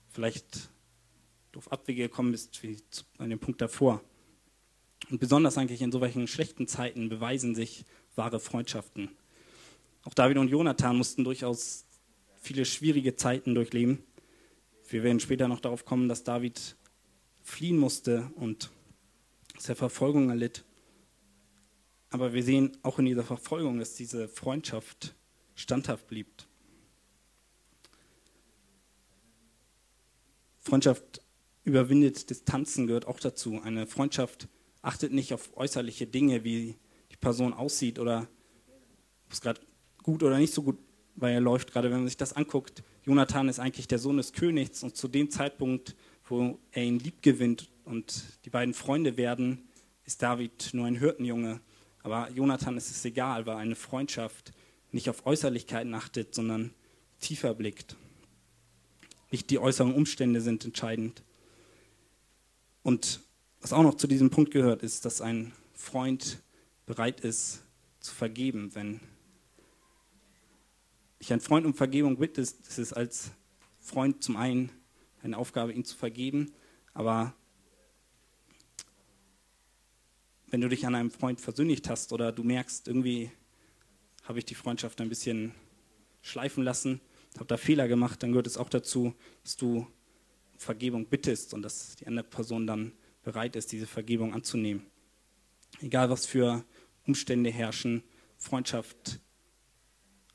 vielleicht 0.08 0.70
du 1.52 1.58
auf 1.58 1.70
Abwege 1.72 2.02
gekommen 2.02 2.32
bist, 2.32 2.62
wie 2.62 2.76
an 3.18 3.30
dem 3.30 3.38
Punkt 3.38 3.60
davor. 3.60 4.02
Und 5.10 5.20
besonders 5.20 5.58
eigentlich 5.58 5.82
in 5.82 5.92
so 5.92 6.00
welchen 6.00 6.26
schlechten 6.26 6.66
Zeiten 6.66 7.08
beweisen 7.08 7.54
sich 7.54 7.84
wahre 8.14 8.40
Freundschaften. 8.40 9.10
Auch 10.04 10.14
David 10.14 10.38
und 10.38 10.48
Jonathan 10.48 10.96
mussten 10.96 11.24
durchaus 11.24 11.84
viele 12.40 12.64
schwierige 12.64 13.16
Zeiten 13.16 13.54
durchleben. 13.54 14.02
Wir 14.88 15.02
werden 15.02 15.20
später 15.20 15.48
noch 15.48 15.60
darauf 15.60 15.84
kommen, 15.84 16.08
dass 16.08 16.24
David 16.24 16.76
fliehen 17.42 17.76
musste 17.76 18.30
und 18.36 18.70
dass 19.54 19.68
er 19.68 19.76
Verfolgung 19.76 20.30
erlitt. 20.30 20.64
Aber 22.10 22.32
wir 22.32 22.42
sehen 22.42 22.76
auch 22.82 22.98
in 22.98 23.06
dieser 23.06 23.24
Verfolgung, 23.24 23.78
dass 23.78 23.94
diese 23.94 24.28
Freundschaft 24.28 25.14
standhaft 25.54 26.06
blieb. 26.06 26.28
Freundschaft 30.58 31.22
überwindet 31.64 32.30
Distanzen, 32.30 32.86
gehört 32.86 33.06
auch 33.06 33.20
dazu. 33.20 33.60
Eine 33.62 33.86
Freundschaft 33.86 34.48
achtet 34.82 35.12
nicht 35.12 35.34
auf 35.34 35.56
äußerliche 35.56 36.06
Dinge, 36.06 36.44
wie 36.44 36.76
die 37.10 37.16
Person 37.16 37.52
aussieht 37.52 37.98
oder 37.98 38.28
ob 39.26 39.32
es 39.32 39.40
gerade 39.40 39.60
gut 40.02 40.22
oder 40.22 40.38
nicht 40.38 40.54
so 40.54 40.62
gut 40.62 40.78
bei 41.16 41.32
ihr 41.32 41.40
läuft. 41.40 41.72
Gerade 41.72 41.90
wenn 41.90 41.98
man 41.98 42.06
sich 42.06 42.16
das 42.16 42.34
anguckt, 42.34 42.82
Jonathan 43.04 43.48
ist 43.48 43.58
eigentlich 43.58 43.88
der 43.88 43.98
Sohn 43.98 44.16
des 44.16 44.32
Königs 44.32 44.82
und 44.82 44.96
zu 44.96 45.08
dem 45.08 45.30
Zeitpunkt, 45.30 45.96
wo 46.24 46.58
er 46.72 46.84
ihn 46.84 46.98
lieb 46.98 47.22
gewinnt 47.22 47.70
und 47.84 48.24
die 48.44 48.50
beiden 48.50 48.74
Freunde 48.74 49.16
werden, 49.16 49.68
ist 50.04 50.22
David 50.22 50.70
nur 50.72 50.86
ein 50.86 50.96
Hirtenjunge. 50.96 51.60
Aber 52.06 52.30
Jonathan 52.30 52.76
ist 52.76 52.88
es 52.88 53.04
egal, 53.04 53.46
weil 53.46 53.56
eine 53.56 53.74
Freundschaft 53.74 54.52
nicht 54.92 55.10
auf 55.10 55.26
Äußerlichkeiten 55.26 55.92
achtet, 55.92 56.36
sondern 56.36 56.72
tiefer 57.18 57.52
blickt. 57.52 57.96
Nicht 59.32 59.50
die 59.50 59.58
äußeren 59.58 59.92
Umstände 59.92 60.40
sind 60.40 60.64
entscheidend. 60.64 61.24
Und 62.84 63.22
was 63.60 63.72
auch 63.72 63.82
noch 63.82 63.96
zu 63.96 64.06
diesem 64.06 64.30
Punkt 64.30 64.52
gehört, 64.52 64.84
ist, 64.84 65.04
dass 65.04 65.20
ein 65.20 65.52
Freund 65.74 66.40
bereit 66.86 67.22
ist 67.22 67.64
zu 67.98 68.14
vergeben. 68.14 68.72
Wenn 68.76 69.00
ich 71.18 71.32
ein 71.32 71.40
Freund 71.40 71.66
um 71.66 71.74
Vergebung 71.74 72.18
bitte, 72.18 72.40
ist 72.40 72.78
es 72.78 72.92
als 72.92 73.32
Freund 73.80 74.22
zum 74.22 74.36
einen 74.36 74.70
eine 75.24 75.36
Aufgabe, 75.36 75.72
ihn 75.72 75.84
zu 75.84 75.96
vergeben, 75.96 76.52
aber 76.94 77.34
wenn 80.48 80.60
du 80.60 80.68
dich 80.68 80.86
an 80.86 80.94
einem 80.94 81.10
Freund 81.10 81.40
versündigt 81.40 81.88
hast 81.88 82.12
oder 82.12 82.32
du 82.32 82.42
merkst, 82.42 82.88
irgendwie 82.88 83.30
habe 84.24 84.38
ich 84.38 84.44
die 84.44 84.54
Freundschaft 84.54 85.00
ein 85.00 85.08
bisschen 85.08 85.54
schleifen 86.22 86.64
lassen, 86.64 87.00
habe 87.36 87.46
da 87.46 87.56
Fehler 87.56 87.88
gemacht, 87.88 88.22
dann 88.22 88.30
gehört 88.30 88.46
es 88.46 88.56
auch 88.56 88.68
dazu, 88.68 89.14
dass 89.42 89.56
du 89.56 89.86
Vergebung 90.56 91.06
bittest 91.06 91.54
und 91.54 91.62
dass 91.62 91.96
die 91.96 92.06
andere 92.06 92.26
Person 92.26 92.66
dann 92.66 92.92
bereit 93.22 93.56
ist, 93.56 93.72
diese 93.72 93.86
Vergebung 93.86 94.34
anzunehmen. 94.34 94.86
Egal 95.80 96.10
was 96.10 96.26
für 96.26 96.64
Umstände 97.06 97.50
herrschen, 97.50 98.02
Freundschaft 98.38 99.20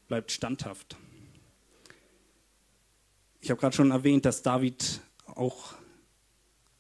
bleibt 0.08 0.32
standhaft. 0.32 0.98
Ich 3.40 3.50
habe 3.50 3.60
gerade 3.60 3.76
schon 3.76 3.92
erwähnt, 3.92 4.26
dass 4.26 4.44
David 4.44 5.02
auch 5.26 5.74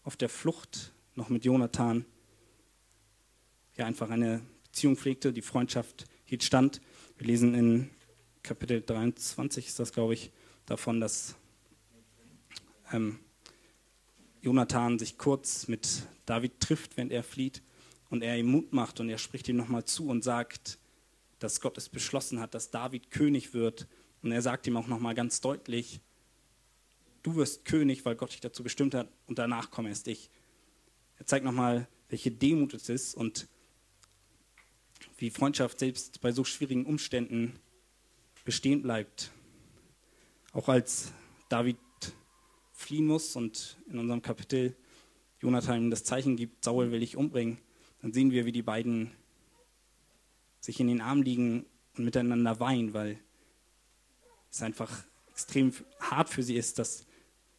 auf 0.04 0.16
der 0.16 0.30
Flucht 0.30 0.94
noch 1.16 1.30
mit 1.30 1.46
Jonathan 1.46 2.06
ja 3.82 3.88
einfach 3.88 4.10
eine 4.12 4.42
Beziehung 4.64 4.96
pflegte, 4.96 5.34
die 5.34 5.42
Freundschaft 5.42 6.06
hielt 6.24 6.44
stand. 6.44 6.82
Wir 7.18 7.28
lesen 7.28 7.56
in 7.56 7.90
Kapitel 8.44 8.82
23 8.82 9.68
ist 9.68 9.80
das, 9.80 9.92
glaube 9.92 10.14
ich, 10.14 10.32
davon, 10.68 11.00
dass 11.00 11.36
ähm, 12.92 13.20
Jonathan 14.42 15.00
sich 15.00 15.18
kurz 15.18 15.68
mit 15.68 16.04
David 16.28 16.60
trifft, 16.60 16.96
wenn 16.96 17.10
er 17.10 17.24
flieht 17.24 17.64
und 18.10 18.22
er 18.22 18.38
ihm 18.38 18.52
Mut 18.52 18.72
macht 18.72 19.00
und 19.00 19.10
er 19.10 19.18
spricht 19.18 19.50
ihm 19.50 19.58
nochmal 19.58 19.84
zu 19.86 20.08
und 20.08 20.24
sagt, 20.24 20.78
dass 21.40 21.60
Gott 21.60 21.78
es 21.78 21.90
beschlossen 21.90 22.40
hat, 22.40 22.54
dass 22.54 22.70
David 22.70 23.10
König 23.10 23.56
wird. 23.56 23.88
Und 24.22 24.32
er 24.32 24.44
sagt 24.44 24.68
ihm 24.68 24.78
auch 24.78 24.88
nochmal 24.88 25.16
ganz 25.16 25.42
deutlich, 25.42 26.02
du 27.24 27.36
wirst 27.36 27.66
König, 27.66 28.06
weil 28.06 28.16
Gott 28.16 28.32
dich 28.32 28.42
dazu 28.42 28.62
bestimmt 28.62 28.94
hat 28.94 29.10
und 29.26 29.40
danach 29.40 29.72
komme 29.72 29.90
erst 29.90 30.08
ich. 30.08 30.30
Er 31.18 31.26
zeigt 31.26 31.46
nochmal, 31.46 31.88
welche 32.10 32.30
Demut 32.30 32.76
es 32.76 32.90
ist 32.90 33.16
und 33.16 33.48
wie 35.22 35.30
Freundschaft 35.30 35.78
selbst 35.78 36.20
bei 36.22 36.32
so 36.32 36.44
schwierigen 36.44 36.86
Umständen 36.86 37.60
bestehen 38.44 38.82
bleibt. 38.82 39.32
Auch 40.52 40.68
als 40.68 41.14
David 41.48 41.78
fliehen 42.74 43.06
muss 43.06 43.36
und 43.36 43.78
in 43.88 44.00
unserem 44.00 44.24
Kapitel 44.24 44.76
Jonathan 45.40 45.92
das 45.92 46.04
Zeichen 46.04 46.38
gibt, 46.38 46.64
Saul 46.64 46.92
will 46.92 47.04
ich 47.04 47.18
umbringen, 47.18 47.60
dann 48.02 48.14
sehen 48.14 48.32
wir, 48.32 48.48
wie 48.48 48.52
die 48.52 48.64
beiden 48.64 49.12
sich 50.60 50.80
in 50.80 50.88
den 50.88 51.02
Arm 51.02 51.22
liegen 51.22 51.68
und 51.98 52.06
miteinander 52.06 52.60
weinen, 52.60 52.94
weil 52.96 53.20
es 54.50 54.64
einfach 54.64 55.04
extrem 55.30 55.72
hart 56.00 56.30
für 56.30 56.42
sie 56.42 56.56
ist, 56.56 56.80
dass 56.80 57.06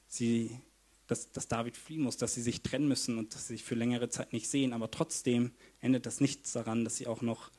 sie, 0.08 0.58
dass, 1.06 1.30
dass 1.30 1.48
David 1.48 1.76
fliehen 1.76 2.02
muss, 2.02 2.16
dass 2.16 2.34
sie 2.34 2.42
sich 2.42 2.62
trennen 2.62 2.88
müssen 2.88 3.18
und 3.18 3.34
dass 3.34 3.46
sie 3.46 3.54
sich 3.54 3.64
für 3.64 3.74
längere 3.74 4.08
Zeit 4.08 4.32
nicht 4.32 4.48
sehen. 4.48 4.72
Aber 4.72 4.90
trotzdem 4.90 5.52
endet 5.80 6.06
das 6.06 6.20
nichts 6.20 6.52
daran, 6.52 6.84
dass 6.84 6.96
sie 6.96 7.06
auch 7.06 7.22
noch 7.22 7.50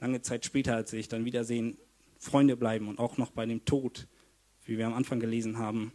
lange 0.00 0.22
Zeit 0.22 0.44
später, 0.44 0.76
als 0.76 0.90
sie 0.90 0.98
sich 0.98 1.08
dann 1.08 1.24
wiedersehen, 1.24 1.78
Freunde 2.18 2.56
bleiben 2.56 2.88
und 2.88 2.98
auch 2.98 3.18
noch 3.18 3.30
bei 3.30 3.46
dem 3.46 3.64
Tod, 3.64 4.08
wie 4.64 4.78
wir 4.78 4.86
am 4.86 4.94
Anfang 4.94 5.20
gelesen 5.20 5.58
haben, 5.58 5.92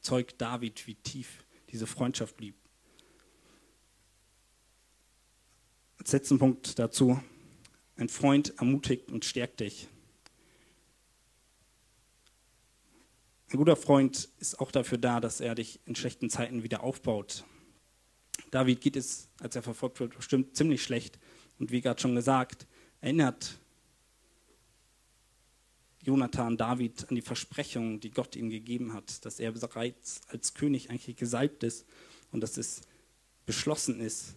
zeugt 0.00 0.40
David, 0.40 0.86
wie 0.86 0.94
tief 0.94 1.44
diese 1.70 1.86
Freundschaft 1.86 2.36
blieb. 2.36 2.54
Als 5.98 6.12
letzten 6.12 6.38
Punkt 6.38 6.78
dazu, 6.78 7.20
ein 7.96 8.08
Freund 8.08 8.54
ermutigt 8.58 9.10
und 9.10 9.24
stärkt 9.24 9.60
dich. 9.60 9.88
Ein 13.52 13.58
guter 13.58 13.76
Freund 13.76 14.28
ist 14.38 14.58
auch 14.58 14.70
dafür 14.72 14.98
da, 14.98 15.20
dass 15.20 15.40
er 15.40 15.54
dich 15.54 15.80
in 15.86 15.94
schlechten 15.94 16.30
Zeiten 16.30 16.62
wieder 16.62 16.82
aufbaut. 16.82 17.44
David 18.50 18.80
geht 18.80 18.96
es, 18.96 19.28
als 19.40 19.56
er 19.56 19.62
verfolgt 19.62 20.00
wird, 20.00 20.16
bestimmt 20.16 20.56
ziemlich 20.56 20.82
schlecht. 20.82 21.18
Und 21.58 21.70
wie 21.70 21.80
gerade 21.80 22.00
schon 22.00 22.14
gesagt, 22.14 22.66
erinnert 23.00 23.58
Jonathan 26.02 26.56
David 26.56 27.08
an 27.08 27.14
die 27.14 27.22
Versprechung, 27.22 28.00
die 28.00 28.10
Gott 28.10 28.36
ihm 28.36 28.50
gegeben 28.50 28.92
hat, 28.92 29.24
dass 29.24 29.40
er 29.40 29.52
bereits 29.52 30.20
als 30.28 30.54
König 30.54 30.90
eigentlich 30.90 31.16
gesalbt 31.16 31.62
ist 31.62 31.86
und 32.30 32.40
dass 32.40 32.56
es 32.56 32.82
beschlossen 33.46 34.00
ist. 34.00 34.36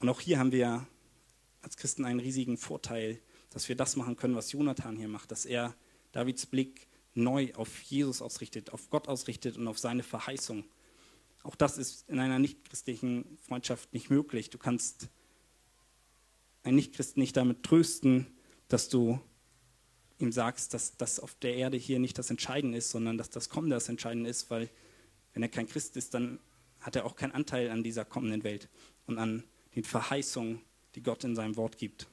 Und 0.00 0.08
auch 0.08 0.20
hier 0.20 0.38
haben 0.38 0.52
wir 0.52 0.86
als 1.60 1.76
Christen 1.76 2.04
einen 2.04 2.18
riesigen 2.18 2.56
Vorteil, 2.56 3.20
dass 3.50 3.68
wir 3.68 3.76
das 3.76 3.94
machen 3.96 4.16
können, 4.16 4.34
was 4.34 4.50
Jonathan 4.52 4.96
hier 4.96 5.08
macht, 5.08 5.30
dass 5.30 5.44
er 5.44 5.74
Davids 6.10 6.46
Blick 6.46 6.88
neu 7.14 7.52
auf 7.54 7.82
Jesus 7.82 8.22
ausrichtet, 8.22 8.72
auf 8.72 8.90
Gott 8.90 9.08
ausrichtet 9.08 9.56
und 9.56 9.68
auf 9.68 9.78
seine 9.78 10.02
Verheißung. 10.02 10.64
Auch 11.42 11.56
das 11.56 11.78
ist 11.78 12.08
in 12.08 12.18
einer 12.18 12.38
nichtchristlichen 12.38 13.38
Freundschaft 13.38 13.92
nicht 13.92 14.10
möglich. 14.10 14.50
Du 14.50 14.58
kannst 14.58 15.08
einen 16.62 16.76
Nichtchristen 16.76 17.20
nicht 17.20 17.36
damit 17.36 17.62
trösten, 17.62 18.26
dass 18.68 18.88
du 18.88 19.20
ihm 20.18 20.32
sagst, 20.32 20.72
dass 20.72 20.96
das 20.96 21.18
auf 21.18 21.34
der 21.34 21.56
Erde 21.56 21.76
hier 21.76 21.98
nicht 21.98 22.16
das 22.18 22.30
Entscheidende 22.30 22.78
ist, 22.78 22.90
sondern 22.90 23.18
dass 23.18 23.30
das 23.30 23.48
Kommen 23.48 23.70
das 23.70 23.88
Entscheidende 23.88 24.30
ist, 24.30 24.50
weil 24.50 24.70
wenn 25.32 25.42
er 25.42 25.48
kein 25.48 25.68
Christ 25.68 25.96
ist, 25.96 26.14
dann 26.14 26.38
hat 26.80 26.96
er 26.96 27.04
auch 27.04 27.16
keinen 27.16 27.32
Anteil 27.32 27.70
an 27.70 27.82
dieser 27.82 28.04
kommenden 28.04 28.44
Welt 28.44 28.68
und 29.06 29.18
an 29.18 29.44
den 29.74 29.84
Verheißungen, 29.84 30.60
die 30.94 31.02
Gott 31.02 31.24
in 31.24 31.34
seinem 31.34 31.56
Wort 31.56 31.78
gibt. 31.78 32.06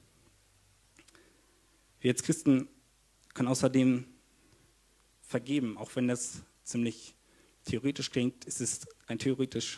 Wir 1.99 2.11
als 2.11 2.23
Christen 2.23 2.67
können 3.33 3.49
außerdem 3.49 4.05
vergeben, 5.29 5.77
auch 5.77 5.95
wenn 5.95 6.07
das 6.07 6.41
ziemlich 6.63 7.13
theoretisch 7.63 8.09
klingt, 8.09 8.45
ist 8.45 8.61
es 8.61 8.87
rein 9.07 9.19
theoretisch 9.19 9.77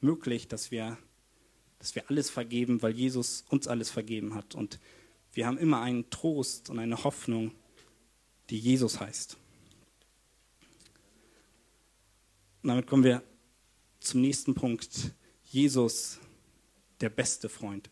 möglich, 0.00 0.46
dass 0.46 0.70
wir, 0.70 0.96
dass 1.80 1.96
wir 1.96 2.08
alles 2.08 2.30
vergeben, 2.30 2.80
weil 2.80 2.92
Jesus 2.92 3.44
uns 3.48 3.66
alles 3.66 3.90
vergeben 3.90 4.34
hat. 4.34 4.54
Und 4.54 4.78
wir 5.32 5.48
haben 5.48 5.58
immer 5.58 5.80
einen 5.82 6.08
Trost 6.10 6.70
und 6.70 6.78
eine 6.78 7.02
Hoffnung, 7.02 7.50
die 8.48 8.58
Jesus 8.58 9.00
heißt. 9.00 9.36
Und 12.62 12.68
damit 12.68 12.86
kommen 12.86 13.02
wir 13.02 13.24
zum 13.98 14.20
nächsten 14.20 14.54
Punkt. 14.54 15.12
Jesus, 15.42 16.20
der 17.00 17.08
beste 17.08 17.48
Freund. 17.48 17.90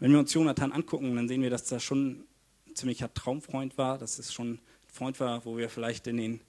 Wenn 0.00 0.10
wir 0.10 0.18
uns 0.18 0.34
Jonathan 0.34 0.72
angucken, 0.72 1.14
dann 1.14 1.28
sehen 1.28 1.42
wir, 1.42 1.50
dass 1.50 1.70
er 1.70 1.78
schon 1.78 2.26
ein 2.66 2.74
ziemlicher 2.74 3.14
Traumfreund 3.14 3.78
war. 3.78 3.98
Dass 3.98 4.18
es 4.18 4.32
schon 4.32 4.58
Freund 4.92 5.18
war, 5.20 5.44
wo 5.46 5.56
wir 5.56 5.70
vielleicht 5.70 6.06
in 6.06 6.18
den 6.18 6.40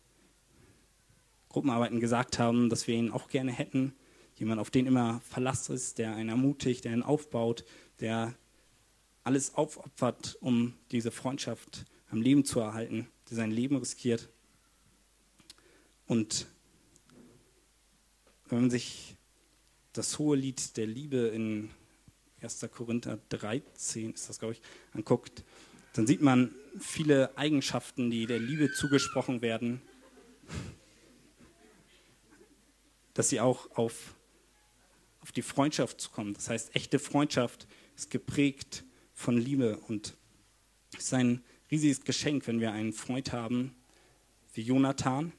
Gruppenarbeiten 1.48 2.02
gesagt 2.02 2.40
haben, 2.40 2.70
dass 2.70 2.88
wir 2.88 2.96
ihn 2.96 3.10
auch 3.10 3.30
gerne 3.30 3.54
hätten. 3.54 3.96
Jemand, 4.36 4.60
auf 4.60 4.70
den 4.70 4.86
immer 4.86 5.22
Verlass 5.22 5.70
ist, 5.70 5.98
der 5.98 6.16
einen 6.16 6.30
ermutigt, 6.30 6.84
der 6.84 6.92
ihn 6.92 7.04
aufbaut, 7.04 7.64
der 8.02 8.34
alles 9.24 9.56
aufopfert, 9.56 10.38
um 10.42 10.74
diese 10.92 11.10
Freundschaft 11.10 11.86
am 12.10 12.22
Leben 12.22 12.44
zu 12.44 12.60
erhalten, 12.60 13.08
der 13.30 13.38
sein 13.38 13.52
Leben 13.52 13.78
riskiert. 13.78 14.28
Und 16.06 16.48
wenn 18.50 18.62
man 18.62 18.70
sich 18.70 19.16
das 19.94 20.20
hohe 20.20 20.36
Lied 20.36 20.76
der 20.76 20.86
Liebe 20.86 21.28
in 21.28 21.70
1. 22.42 22.68
Korinther 22.72 23.20
13 23.30 24.14
ist 24.14 24.28
das, 24.28 24.40
glaube 24.40 24.56
ich, 24.56 24.62
anguckt, 24.92 25.46
dann 25.94 26.08
sieht 26.08 26.22
man 26.22 26.54
viele 26.80 27.38
Eigenschaften, 27.38 28.10
die 28.10 28.26
der 28.26 28.40
Liebe 28.40 28.72
zugesprochen 28.72 29.42
werden, 29.42 29.82
dass 33.14 33.30
sie 33.30 33.40
auch 33.40 33.70
auf, 33.78 34.16
auf 35.20 35.32
die 35.32 35.44
Freundschaft 35.44 36.02
zu 36.02 36.10
kommen. 36.10 36.34
Das 36.34 36.50
heißt, 36.50 36.76
echte 36.76 36.98
Freundschaft 36.98 37.68
ist 37.96 38.10
geprägt 38.10 38.84
von 39.14 39.38
Liebe 39.38 39.78
und 39.88 40.18
es 40.98 41.06
ist 41.06 41.14
ein 41.14 41.44
riesiges 41.70 42.04
Geschenk, 42.04 42.48
wenn 42.48 42.60
wir 42.60 42.72
einen 42.72 42.94
Freund 42.94 43.32
haben 43.32 43.76
wie 44.54 44.62
Jonathan. 44.62 45.32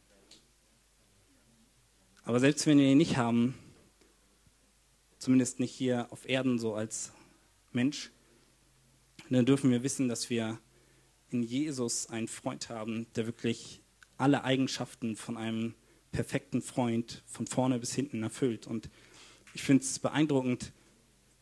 Aber 2.23 2.41
selbst 2.41 2.67
wenn 2.67 2.79
wir 2.79 2.87
ihn 2.87 2.99
nicht 2.99 3.17
haben, 3.17 3.55
zumindest 5.19 5.59
nicht 5.59 5.73
hier 5.73 6.07
auf 6.11 6.29
Erden 6.29 6.59
so 6.59 6.75
als 6.75 7.13
Mensch, 7.73 8.11
dann 9.35 9.47
dürfen 9.47 9.71
wir 9.71 9.83
wissen, 9.83 10.09
dass 10.09 10.31
wir 10.31 10.59
in 11.31 11.43
Jesus 11.43 12.09
einen 12.09 12.29
Freund 12.29 12.69
haben, 12.69 13.07
der 13.17 13.27
wirklich 13.27 13.83
alle 14.17 14.45
Eigenschaften 14.45 15.17
von 15.17 15.37
einem 15.37 15.75
perfekten 16.13 16.63
Freund 16.63 17.23
von 17.27 17.47
vorne 17.47 17.79
bis 17.79 17.95
hinten 17.95 18.23
erfüllt. 18.23 18.67
Und 18.67 18.89
ich 19.53 19.63
finde 19.63 19.83
es 19.83 19.99
beeindruckend, 19.99 20.73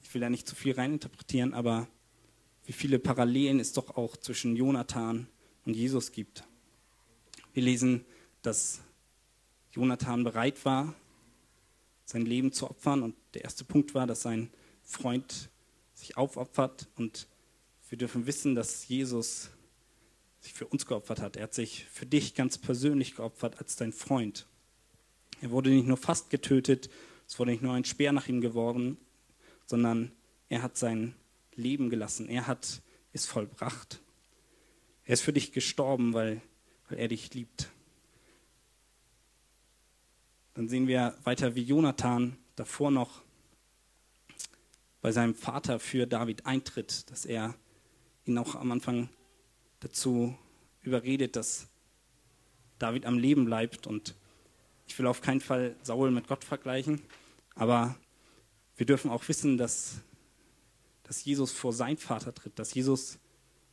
ich 0.02 0.12
will 0.14 0.20
da 0.20 0.30
nicht 0.30 0.48
zu 0.48 0.54
viel 0.54 0.74
reininterpretieren, 0.74 1.54
aber 1.54 1.88
wie 2.64 2.72
viele 2.72 2.98
Parallelen 2.98 3.60
es 3.60 3.72
doch 3.72 3.96
auch 3.96 4.16
zwischen 4.16 4.56
Jonathan 4.56 5.26
und 5.64 5.74
Jesus 5.74 6.12
gibt. 6.12 6.44
Wir 7.52 7.62
lesen, 7.62 8.04
dass 8.42 8.80
Jonathan 9.72 10.24
bereit 10.24 10.64
war, 10.64 10.94
sein 12.04 12.26
Leben 12.26 12.52
zu 12.52 12.70
opfern. 12.70 13.02
Und 13.02 13.14
der 13.34 13.44
erste 13.44 13.64
Punkt 13.64 13.94
war, 13.94 14.06
dass 14.06 14.22
sein 14.22 14.50
Freund 14.82 15.50
sich 15.94 16.16
aufopfert. 16.16 16.88
Und 16.96 17.26
wir 17.92 17.98
dürfen 17.98 18.24
wissen, 18.26 18.54
dass 18.54 18.88
Jesus 18.88 19.50
sich 20.40 20.54
für 20.54 20.66
uns 20.66 20.86
geopfert 20.86 21.20
hat. 21.20 21.36
Er 21.36 21.42
hat 21.42 21.52
sich 21.52 21.84
für 21.92 22.06
dich 22.06 22.34
ganz 22.34 22.56
persönlich 22.56 23.16
geopfert 23.16 23.58
als 23.58 23.76
dein 23.76 23.92
Freund. 23.92 24.46
Er 25.42 25.50
wurde 25.50 25.68
nicht 25.68 25.86
nur 25.86 25.98
fast 25.98 26.30
getötet, 26.30 26.88
es 27.28 27.38
wurde 27.38 27.50
nicht 27.50 27.62
nur 27.62 27.74
ein 27.74 27.84
Speer 27.84 28.12
nach 28.12 28.28
ihm 28.28 28.40
geworfen, 28.40 28.96
sondern 29.66 30.10
er 30.48 30.62
hat 30.62 30.78
sein 30.78 31.14
Leben 31.54 31.90
gelassen. 31.90 32.30
Er 32.30 32.46
hat 32.46 32.80
es 33.12 33.26
vollbracht. 33.26 34.00
Er 35.04 35.12
ist 35.12 35.20
für 35.20 35.34
dich 35.34 35.52
gestorben, 35.52 36.14
weil, 36.14 36.40
weil 36.88 36.98
er 36.98 37.08
dich 37.08 37.34
liebt. 37.34 37.68
Dann 40.54 40.66
sehen 40.66 40.86
wir 40.86 41.14
weiter, 41.24 41.56
wie 41.56 41.62
Jonathan 41.62 42.38
davor 42.56 42.90
noch 42.90 43.20
bei 45.02 45.12
seinem 45.12 45.34
Vater 45.34 45.78
für 45.78 46.06
David 46.06 46.46
eintritt, 46.46 47.10
dass 47.10 47.26
er 47.26 47.54
ihn 48.24 48.38
auch 48.38 48.54
am 48.54 48.72
Anfang 48.72 49.08
dazu 49.80 50.36
überredet, 50.82 51.36
dass 51.36 51.68
David 52.78 53.06
am 53.06 53.18
Leben 53.18 53.44
bleibt. 53.44 53.86
Und 53.86 54.14
ich 54.86 54.98
will 54.98 55.06
auf 55.06 55.20
keinen 55.20 55.40
Fall 55.40 55.76
Saul 55.82 56.10
mit 56.10 56.28
Gott 56.28 56.44
vergleichen, 56.44 57.02
aber 57.54 57.96
wir 58.76 58.86
dürfen 58.86 59.10
auch 59.10 59.26
wissen, 59.28 59.58
dass, 59.58 60.00
dass 61.04 61.24
Jesus 61.24 61.52
vor 61.52 61.72
sein 61.72 61.96
Vater 61.96 62.34
tritt, 62.34 62.58
dass 62.58 62.74
Jesus 62.74 63.18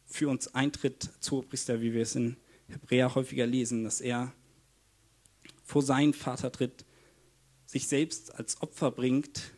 für 0.06 0.30
uns 0.30 0.54
eintritt, 0.54 1.10
zu 1.20 1.42
Priester, 1.42 1.82
wie 1.82 1.94
wir 1.94 2.02
es 2.02 2.16
in 2.16 2.36
Hebräer 2.68 3.16
häufiger 3.16 3.46
lesen, 3.46 3.84
dass 3.84 4.02
er 4.02 4.34
vor 5.64 5.82
seinen 5.82 6.14
Vater 6.14 6.52
tritt, 6.52 6.86
sich 7.66 7.88
selbst 7.88 8.34
als 8.36 8.62
Opfer 8.62 8.92
bringt, 8.92 9.54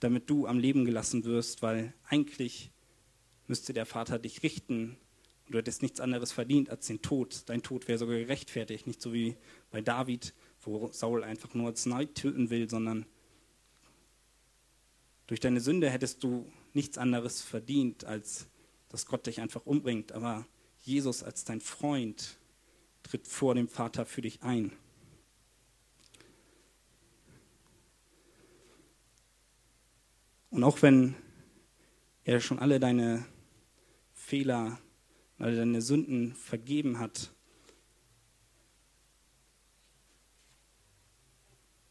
damit 0.00 0.28
du 0.28 0.46
am 0.46 0.58
Leben 0.58 0.84
gelassen 0.84 1.24
wirst, 1.24 1.62
weil 1.62 1.94
eigentlich 2.04 2.70
müsste 3.48 3.72
der 3.72 3.86
Vater 3.86 4.18
dich 4.18 4.42
richten 4.42 4.96
und 5.46 5.54
du 5.54 5.58
hättest 5.58 5.82
nichts 5.82 6.00
anderes 6.00 6.32
verdient 6.32 6.70
als 6.70 6.86
den 6.86 7.02
Tod. 7.02 7.44
Dein 7.46 7.62
Tod 7.62 7.86
wäre 7.86 7.98
sogar 7.98 8.16
gerechtfertigt, 8.16 8.86
nicht 8.86 9.00
so 9.00 9.12
wie 9.12 9.36
bei 9.70 9.80
David, 9.80 10.34
wo 10.60 10.90
Saul 10.92 11.22
einfach 11.22 11.54
nur 11.54 11.68
als 11.68 11.86
Neid 11.86 12.16
töten 12.16 12.50
will, 12.50 12.68
sondern 12.68 13.06
durch 15.28 15.40
deine 15.40 15.60
Sünde 15.60 15.88
hättest 15.88 16.24
du 16.24 16.50
nichts 16.72 16.98
anderes 16.98 17.42
verdient, 17.42 18.04
als 18.04 18.46
dass 18.88 19.06
Gott 19.06 19.26
dich 19.26 19.40
einfach 19.40 19.66
umbringt. 19.66 20.12
Aber 20.12 20.46
Jesus 20.80 21.22
als 21.22 21.44
dein 21.44 21.60
Freund 21.60 22.38
tritt 23.02 23.28
vor 23.28 23.54
dem 23.54 23.68
Vater 23.68 24.04
für 24.04 24.22
dich 24.22 24.42
ein. 24.42 24.72
Und 30.50 30.64
auch 30.64 30.82
wenn 30.82 31.14
er 32.24 32.40
schon 32.40 32.58
alle 32.58 32.80
deine 32.80 33.26
Fehler, 34.26 34.80
alle 35.38 35.54
deine 35.54 35.80
Sünden 35.80 36.34
vergeben 36.34 36.98
hat, 36.98 37.32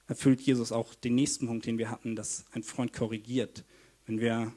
erfüllt 0.07 0.41
Jesus 0.41 0.73
auch 0.73 0.93
den 0.95 1.15
nächsten 1.15 1.47
Punkt, 1.47 1.65
den 1.65 1.77
wir 1.77 1.89
hatten, 1.89 2.17
dass 2.17 2.43
ein 2.51 2.61
Freund 2.61 2.91
korrigiert. 2.91 3.63
Wenn 4.05 4.19
wir 4.19 4.53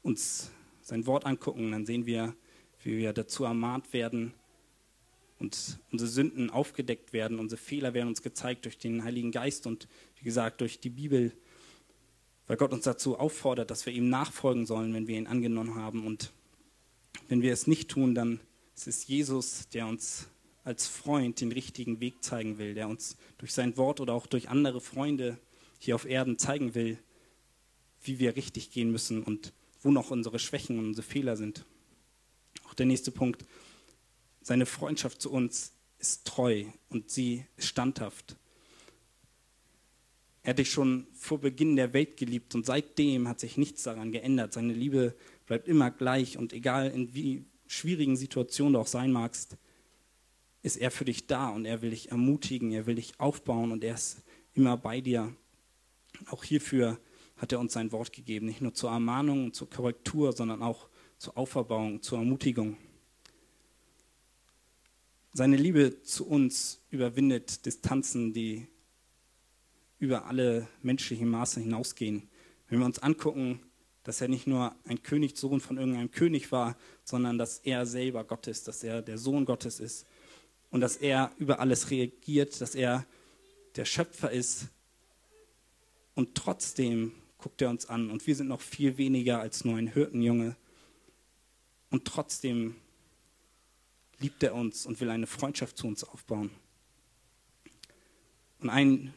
uns 0.00 0.50
sein 0.80 1.04
Wort 1.04 1.26
angucken, 1.26 1.72
dann 1.72 1.84
sehen 1.84 2.06
wir, 2.06 2.34
wie 2.82 2.96
wir 2.96 3.12
dazu 3.12 3.44
ermahnt 3.44 3.92
werden 3.92 4.32
und 5.38 5.78
unsere 5.92 6.08
Sünden 6.08 6.48
aufgedeckt 6.48 7.12
werden, 7.12 7.38
unsere 7.38 7.60
Fehler 7.60 7.92
werden 7.92 8.08
uns 8.08 8.22
gezeigt 8.22 8.64
durch 8.64 8.78
den 8.78 9.04
Heiligen 9.04 9.30
Geist 9.30 9.66
und 9.66 9.88
wie 10.16 10.24
gesagt 10.24 10.62
durch 10.62 10.80
die 10.80 10.88
Bibel, 10.88 11.36
weil 12.46 12.56
Gott 12.56 12.72
uns 12.72 12.84
dazu 12.84 13.18
auffordert, 13.18 13.70
dass 13.70 13.86
wir 13.86 13.92
ihm 13.92 14.08
nachfolgen 14.08 14.66
sollen, 14.66 14.92
wenn 14.94 15.06
wir 15.06 15.16
ihn 15.16 15.26
angenommen 15.26 15.76
haben. 15.76 16.06
Und 16.06 16.32
wenn 17.28 17.42
wir 17.42 17.52
es 17.52 17.66
nicht 17.66 17.90
tun, 17.90 18.14
dann 18.14 18.40
ist 18.74 18.86
es 18.86 19.06
Jesus, 19.06 19.68
der 19.70 19.86
uns 19.86 20.28
als 20.64 20.86
Freund 20.86 21.40
den 21.40 21.52
richtigen 21.52 22.00
Weg 22.00 22.22
zeigen 22.22 22.58
will, 22.58 22.74
der 22.74 22.88
uns 22.88 23.16
durch 23.38 23.52
sein 23.52 23.76
Wort 23.76 24.00
oder 24.00 24.14
auch 24.14 24.26
durch 24.26 24.48
andere 24.48 24.80
Freunde 24.80 25.38
hier 25.78 25.94
auf 25.94 26.06
Erden 26.06 26.38
zeigen 26.38 26.74
will, 26.74 26.98
wie 28.02 28.18
wir 28.18 28.36
richtig 28.36 28.70
gehen 28.70 28.90
müssen 28.90 29.22
und 29.22 29.52
wo 29.80 29.90
noch 29.90 30.10
unsere 30.10 30.38
Schwächen 30.38 30.78
und 30.78 30.86
unsere 30.86 31.06
Fehler 31.06 31.36
sind. 31.36 31.64
Auch 32.66 32.74
der 32.74 32.86
nächste 32.86 33.10
Punkt. 33.10 33.44
Seine 34.40 34.66
Freundschaft 34.66 35.20
zu 35.20 35.30
uns 35.30 35.72
ist 35.98 36.26
treu 36.26 36.64
und 36.88 37.10
sie 37.10 37.44
ist 37.56 37.68
standhaft. 37.68 38.36
Er 40.44 40.50
hat 40.50 40.58
dich 40.58 40.70
schon 40.70 41.06
vor 41.14 41.40
Beginn 41.40 41.74
der 41.74 41.94
Welt 41.94 42.18
geliebt 42.18 42.54
und 42.54 42.66
seitdem 42.66 43.26
hat 43.28 43.40
sich 43.40 43.56
nichts 43.56 43.82
daran 43.82 44.12
geändert. 44.12 44.52
Seine 44.52 44.74
Liebe 44.74 45.16
bleibt 45.46 45.68
immer 45.68 45.90
gleich 45.90 46.36
und 46.36 46.52
egal 46.52 46.90
in 46.90 47.14
wie 47.14 47.46
schwierigen 47.66 48.14
Situationen 48.14 48.74
du 48.74 48.78
auch 48.78 48.86
sein 48.86 49.10
magst, 49.10 49.56
ist 50.62 50.76
er 50.76 50.90
für 50.90 51.06
dich 51.06 51.26
da 51.26 51.48
und 51.48 51.64
er 51.64 51.80
will 51.80 51.90
dich 51.90 52.10
ermutigen, 52.10 52.72
er 52.72 52.84
will 52.84 52.96
dich 52.96 53.18
aufbauen 53.18 53.72
und 53.72 53.82
er 53.82 53.94
ist 53.94 54.22
immer 54.52 54.76
bei 54.76 55.00
dir. 55.00 55.34
Auch 56.26 56.44
hierfür 56.44 57.00
hat 57.38 57.52
er 57.52 57.58
uns 57.58 57.72
sein 57.72 57.90
Wort 57.90 58.12
gegeben, 58.12 58.44
nicht 58.44 58.60
nur 58.60 58.74
zur 58.74 58.90
Ermahnung 58.90 59.46
und 59.46 59.56
zur 59.56 59.70
Korrektur, 59.70 60.34
sondern 60.34 60.62
auch 60.62 60.88
zur 61.16 61.38
Auferbauung, 61.38 62.02
zur 62.02 62.18
Ermutigung. 62.18 62.76
Seine 65.32 65.56
Liebe 65.56 66.02
zu 66.02 66.26
uns 66.26 66.82
überwindet 66.90 67.64
Distanzen, 67.64 68.34
die 68.34 68.68
über 70.04 70.26
alle 70.26 70.68
menschlichen 70.82 71.28
Maße 71.28 71.60
hinausgehen. 71.60 72.28
Wenn 72.68 72.78
wir 72.78 72.86
uns 72.86 72.98
angucken, 72.98 73.60
dass 74.02 74.20
er 74.20 74.28
nicht 74.28 74.46
nur 74.46 74.76
ein 74.84 75.02
Königssohn 75.02 75.60
von 75.60 75.78
irgendeinem 75.78 76.10
König 76.10 76.52
war, 76.52 76.76
sondern 77.04 77.38
dass 77.38 77.58
er 77.58 77.86
selber 77.86 78.22
Gott 78.22 78.46
ist, 78.46 78.68
dass 78.68 78.84
er 78.84 79.00
der 79.00 79.16
Sohn 79.16 79.46
Gottes 79.46 79.80
ist 79.80 80.06
und 80.70 80.82
dass 80.82 80.96
er 80.96 81.32
über 81.38 81.58
alles 81.58 81.90
reagiert, 81.90 82.60
dass 82.60 82.74
er 82.74 83.06
der 83.76 83.86
Schöpfer 83.86 84.30
ist. 84.30 84.68
Und 86.14 86.34
trotzdem 86.34 87.12
guckt 87.38 87.62
er 87.62 87.70
uns 87.70 87.86
an 87.86 88.10
und 88.10 88.26
wir 88.26 88.36
sind 88.36 88.48
noch 88.48 88.60
viel 88.60 88.98
weniger 88.98 89.40
als 89.40 89.64
nur 89.64 89.76
ein 89.78 89.88
Hirtenjunge. 89.88 90.54
Und 91.90 92.04
trotzdem 92.04 92.76
liebt 94.18 94.42
er 94.42 94.54
uns 94.54 94.84
und 94.84 95.00
will 95.00 95.10
eine 95.10 95.26
Freundschaft 95.26 95.78
zu 95.78 95.86
uns 95.86 96.04
aufbauen. 96.04 96.50
Und 98.60 98.70
ein 98.70 99.14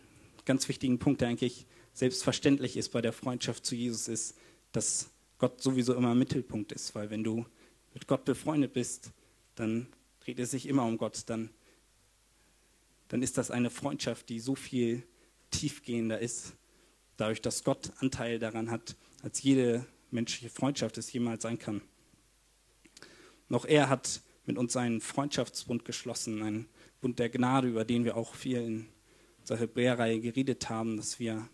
ganz 0.47 0.67
wichtigen 0.67 0.97
Punkt, 0.97 1.21
der 1.21 1.27
eigentlich 1.27 1.67
selbstverständlich 1.93 2.77
ist 2.77 2.89
bei 2.89 3.01
der 3.01 3.13
Freundschaft 3.13 3.65
zu 3.65 3.75
Jesus, 3.75 4.07
ist, 4.07 4.35
dass 4.71 5.11
Gott 5.37 5.61
sowieso 5.61 5.93
immer 5.93 6.13
im 6.13 6.19
Mittelpunkt 6.19 6.71
ist. 6.71 6.95
Weil 6.95 7.11
wenn 7.11 7.23
du 7.23 7.45
mit 7.93 8.07
Gott 8.07 8.25
befreundet 8.25 8.73
bist, 8.73 9.11
dann 9.55 9.87
dreht 10.21 10.39
es 10.39 10.51
sich 10.51 10.65
immer 10.67 10.85
um 10.85 10.97
Gott. 10.97 11.23
Dann, 11.27 11.51
dann 13.09 13.21
ist 13.21 13.37
das 13.37 13.51
eine 13.51 13.69
Freundschaft, 13.69 14.29
die 14.29 14.39
so 14.39 14.55
viel 14.55 15.03
tiefgehender 15.51 16.19
ist, 16.19 16.53
dadurch, 17.17 17.41
dass 17.41 17.63
Gott 17.63 17.91
Anteil 17.97 18.39
daran 18.39 18.71
hat, 18.71 18.95
als 19.21 19.43
jede 19.43 19.85
menschliche 20.11 20.49
Freundschaft 20.49 20.97
es 20.97 21.11
jemals 21.11 21.43
sein 21.43 21.59
kann. 21.59 21.81
Noch 23.49 23.65
er 23.65 23.89
hat 23.89 24.21
mit 24.45 24.57
uns 24.57 24.75
einen 24.77 25.01
Freundschaftsbund 25.01 25.83
geschlossen, 25.83 26.41
einen 26.41 26.69
Bund 27.01 27.19
der 27.19 27.29
Gnade, 27.29 27.67
über 27.67 27.85
den 27.85 28.05
wir 28.05 28.15
auch 28.15 28.35
viel 28.35 28.57
in 28.57 28.89
unserer 29.47 29.59
Hebräerreihe 29.59 30.19
geredet 30.19 30.67
haben, 30.67 30.97
dass 30.97 31.19
wir 31.19 31.47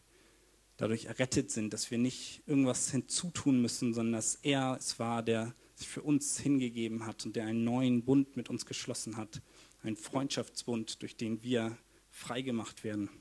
dadurch 0.78 1.06
errettet 1.06 1.52
sind, 1.52 1.74
dass 1.74 1.92
wir 1.92 2.00
nicht 2.00 2.42
irgendwas 2.48 2.90
hinzutun 2.90 3.62
müssen, 3.62 3.94
sondern 3.94 4.14
dass 4.14 4.34
er 4.42 4.78
es 4.80 4.98
war, 4.98 5.22
der 5.22 5.54
sich 5.76 5.88
für 5.88 6.02
uns 6.02 6.40
hingegeben 6.40 7.06
hat 7.06 7.24
und 7.24 7.36
der 7.36 7.46
einen 7.46 7.64
neuen 7.64 8.04
Bund 8.04 8.36
mit 8.36 8.50
uns 8.50 8.66
geschlossen 8.66 9.16
hat, 9.16 9.44
einen 9.84 9.96
Freundschaftsbund, 9.96 11.04
durch 11.04 11.16
den 11.18 11.44
wir 11.44 11.78
freigemacht 12.10 12.84
werden. 12.84 13.12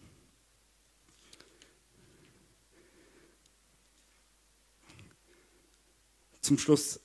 Zum 6.41 6.57
Schluss 6.57 6.99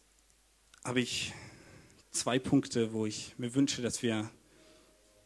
habe 0.86 1.02
ich 1.02 1.34
zwei 2.12 2.40
Punkte, 2.40 2.94
wo 2.94 3.06
ich 3.06 3.38
mir 3.38 3.54
wünsche, 3.56 3.82
dass 3.82 4.02
wir 4.02 4.32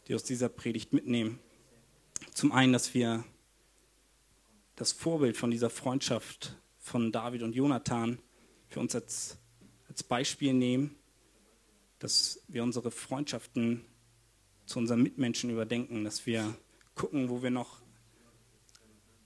die 0.07 0.15
aus 0.15 0.23
dieser 0.23 0.49
Predigt 0.49 0.91
mitnehmen. 0.91 1.37
Zum 2.33 2.53
einen, 2.53 2.71
dass 2.71 2.93
wir 2.93 3.25
das 4.77 4.93
Vorbild 4.93 5.35
von 5.35 5.51
dieser 5.51 5.69
Freundschaft 5.69 6.55
von 6.79 7.11
David 7.11 7.43
und 7.43 7.53
Jonathan 7.53 8.19
für 8.67 8.79
uns 8.79 8.95
als, 8.95 9.37
als 9.89 10.01
Beispiel 10.01 10.53
nehmen, 10.53 10.95
dass 11.99 12.41
wir 12.47 12.63
unsere 12.63 12.89
Freundschaften 12.89 13.85
zu 14.65 14.79
unseren 14.79 15.03
Mitmenschen 15.03 15.49
überdenken, 15.49 16.05
dass 16.05 16.25
wir 16.25 16.55
gucken, 16.95 17.29
wo 17.29 17.43
wir 17.43 17.51
noch 17.51 17.81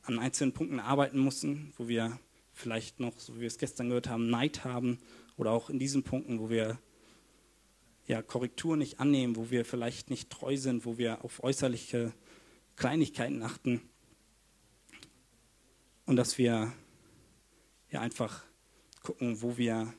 an 0.02 0.18
einzelnen 0.18 0.54
Punkten 0.54 0.80
arbeiten 0.80 1.24
müssen, 1.24 1.74
wo 1.78 1.88
wir 1.88 2.20
vielleicht 2.54 3.00
noch, 3.00 3.20
so 3.20 3.36
wie 3.36 3.42
wir 3.42 3.48
es 3.48 3.60
gestern 3.60 3.90
gehört 3.90 4.10
haben, 4.10 4.30
Neid 4.30 4.64
haben 4.64 4.98
oder 5.38 5.52
auch 5.52 5.70
in 5.70 5.78
diesen 5.78 6.04
Punkten, 6.04 6.40
wo 6.40 6.50
wir 6.50 6.80
ja, 8.08 8.22
Korrektur 8.24 8.78
nicht 8.78 9.00
annehmen, 9.00 9.36
wo 9.36 9.52
wir 9.52 9.64
vielleicht 9.64 10.10
nicht 10.10 10.32
treu 10.32 10.58
sind, 10.58 10.86
wo 10.86 10.98
wir 10.98 11.24
auf 11.24 11.44
äußerliche 11.44 12.14
Kleinigkeiten 12.76 13.42
achten. 13.44 13.82
Und 16.06 16.18
dass 16.18 16.38
wir 16.38 16.74
ja 17.90 18.02
einfach 18.02 18.44
gucken, 19.02 19.42
wo 19.42 19.58
wir 19.58 19.94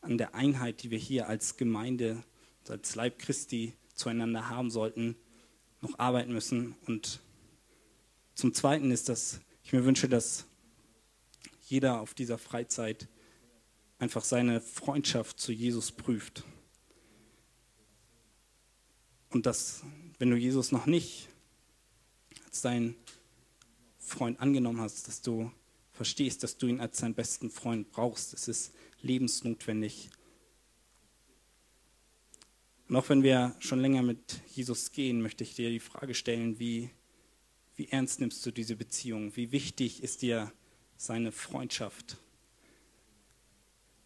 an 0.00 0.18
der 0.18 0.34
Einheit, 0.34 0.82
die 0.82 0.90
wir 0.90 0.98
hier 0.98 1.28
als 1.28 1.56
Gemeinde, 1.56 2.22
als 2.68 2.94
Leib 2.94 3.18
Christi 3.18 3.74
zueinander 3.94 4.48
haben 4.48 4.70
sollten, 4.70 5.16
noch 5.80 5.98
arbeiten 5.98 6.32
müssen. 6.32 6.74
Und 6.86 7.20
zum 8.34 8.54
Zweiten 8.54 8.90
ist, 8.90 9.08
dass 9.08 9.40
ich 9.62 9.72
mir 9.72 9.84
wünsche, 9.84 10.08
dass 10.08 10.46
jeder 11.66 12.00
auf 12.00 12.14
dieser 12.14 12.38
Freizeit 12.38 13.08
einfach 13.98 14.24
seine 14.24 14.60
Freundschaft 14.60 15.38
zu 15.38 15.52
Jesus 15.52 15.92
prüft. 15.92 16.44
Und 19.28 19.46
dass, 19.46 19.84
wenn 20.18 20.30
du 20.30 20.36
Jesus 20.36 20.72
noch 20.72 20.86
nicht 20.86 21.28
als 22.50 22.62
dein 22.62 22.96
Freund 24.00 24.40
angenommen 24.40 24.80
hast, 24.80 25.06
dass 25.06 25.22
du 25.22 25.52
verstehst, 25.92 26.42
dass 26.42 26.58
du 26.58 26.66
ihn 26.66 26.80
als 26.80 26.98
deinen 26.98 27.14
besten 27.14 27.48
Freund 27.48 27.92
brauchst. 27.92 28.34
Es 28.34 28.48
ist 28.48 28.74
lebensnotwendig. 29.02 30.10
Und 32.88 32.96
auch 32.96 33.08
wenn 33.08 33.22
wir 33.22 33.54
schon 33.60 33.78
länger 33.78 34.02
mit 34.02 34.42
Jesus 34.48 34.90
gehen, 34.90 35.22
möchte 35.22 35.44
ich 35.44 35.54
dir 35.54 35.70
die 35.70 35.78
Frage 35.78 36.12
stellen, 36.12 36.58
wie, 36.58 36.90
wie 37.76 37.86
ernst 37.86 38.18
nimmst 38.18 38.44
du 38.44 38.50
diese 38.50 38.74
Beziehung? 38.74 39.36
Wie 39.36 39.52
wichtig 39.52 40.02
ist 40.02 40.22
dir 40.22 40.52
seine 40.96 41.30
Freundschaft? 41.30 42.16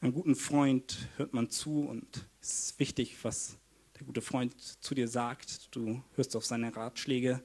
Einem 0.02 0.12
guten 0.12 0.36
Freund 0.36 1.08
hört 1.16 1.32
man 1.32 1.48
zu 1.48 1.80
und 1.80 2.26
es 2.42 2.66
ist 2.66 2.78
wichtig, 2.78 3.16
was 3.22 3.56
der 3.98 4.04
gute 4.04 4.20
Freund 4.20 4.54
zu 4.60 4.94
dir 4.94 5.08
sagt. 5.08 5.74
Du 5.74 6.02
hörst 6.14 6.36
auf 6.36 6.44
seine 6.44 6.76
Ratschläge. 6.76 7.42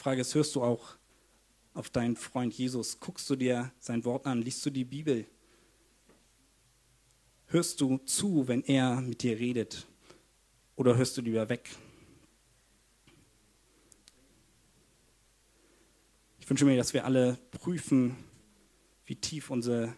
Frage 0.00 0.22
ist, 0.22 0.34
hörst 0.34 0.54
du 0.54 0.62
auch 0.62 0.96
auf 1.74 1.90
deinen 1.90 2.16
Freund 2.16 2.54
Jesus? 2.54 3.00
Guckst 3.00 3.28
du 3.28 3.36
dir 3.36 3.70
sein 3.80 4.02
Wort 4.06 4.26
an? 4.26 4.40
Liest 4.40 4.64
du 4.64 4.70
die 4.70 4.86
Bibel? 4.86 5.26
Hörst 7.48 7.82
du 7.82 7.98
zu, 7.98 8.48
wenn 8.48 8.62
er 8.62 9.02
mit 9.02 9.22
dir 9.22 9.38
redet? 9.38 9.86
Oder 10.74 10.96
hörst 10.96 11.18
du 11.18 11.20
lieber 11.20 11.46
weg? 11.50 11.68
Ich 16.38 16.48
wünsche 16.48 16.64
mir, 16.64 16.78
dass 16.78 16.94
wir 16.94 17.04
alle 17.04 17.36
prüfen, 17.50 18.16
wie 19.04 19.16
tief 19.16 19.50
unsere 19.50 19.94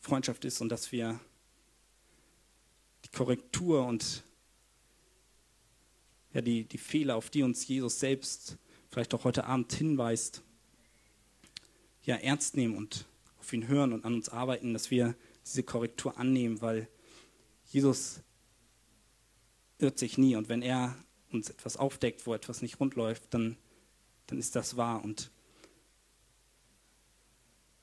Freundschaft 0.00 0.44
ist 0.44 0.60
und 0.60 0.70
dass 0.70 0.90
wir 0.90 1.20
die 3.04 3.10
Korrektur 3.10 3.86
und 3.86 4.24
ja, 6.32 6.40
die, 6.40 6.64
die 6.64 6.78
Fehler, 6.78 7.14
auf 7.14 7.30
die 7.30 7.44
uns 7.44 7.68
Jesus 7.68 8.00
selbst 8.00 8.58
vielleicht 8.90 9.14
auch 9.14 9.24
heute 9.24 9.44
Abend 9.44 9.72
hinweist, 9.72 10.42
ja, 12.04 12.16
ernst 12.16 12.56
nehmen 12.56 12.76
und 12.76 13.06
auf 13.38 13.52
ihn 13.52 13.68
hören 13.68 13.92
und 13.92 14.04
an 14.04 14.14
uns 14.14 14.28
arbeiten, 14.28 14.72
dass 14.72 14.90
wir 14.90 15.14
diese 15.44 15.62
Korrektur 15.62 16.18
annehmen, 16.18 16.60
weil 16.60 16.88
Jesus 17.66 18.20
irrt 19.78 19.98
sich 19.98 20.18
nie 20.18 20.36
und 20.36 20.48
wenn 20.48 20.62
er 20.62 20.96
uns 21.30 21.48
etwas 21.48 21.76
aufdeckt, 21.76 22.26
wo 22.26 22.34
etwas 22.34 22.62
nicht 22.62 22.80
rund 22.80 22.96
läuft, 22.96 23.32
dann, 23.32 23.56
dann 24.26 24.38
ist 24.38 24.56
das 24.56 24.76
wahr. 24.76 25.02
Und 25.02 25.30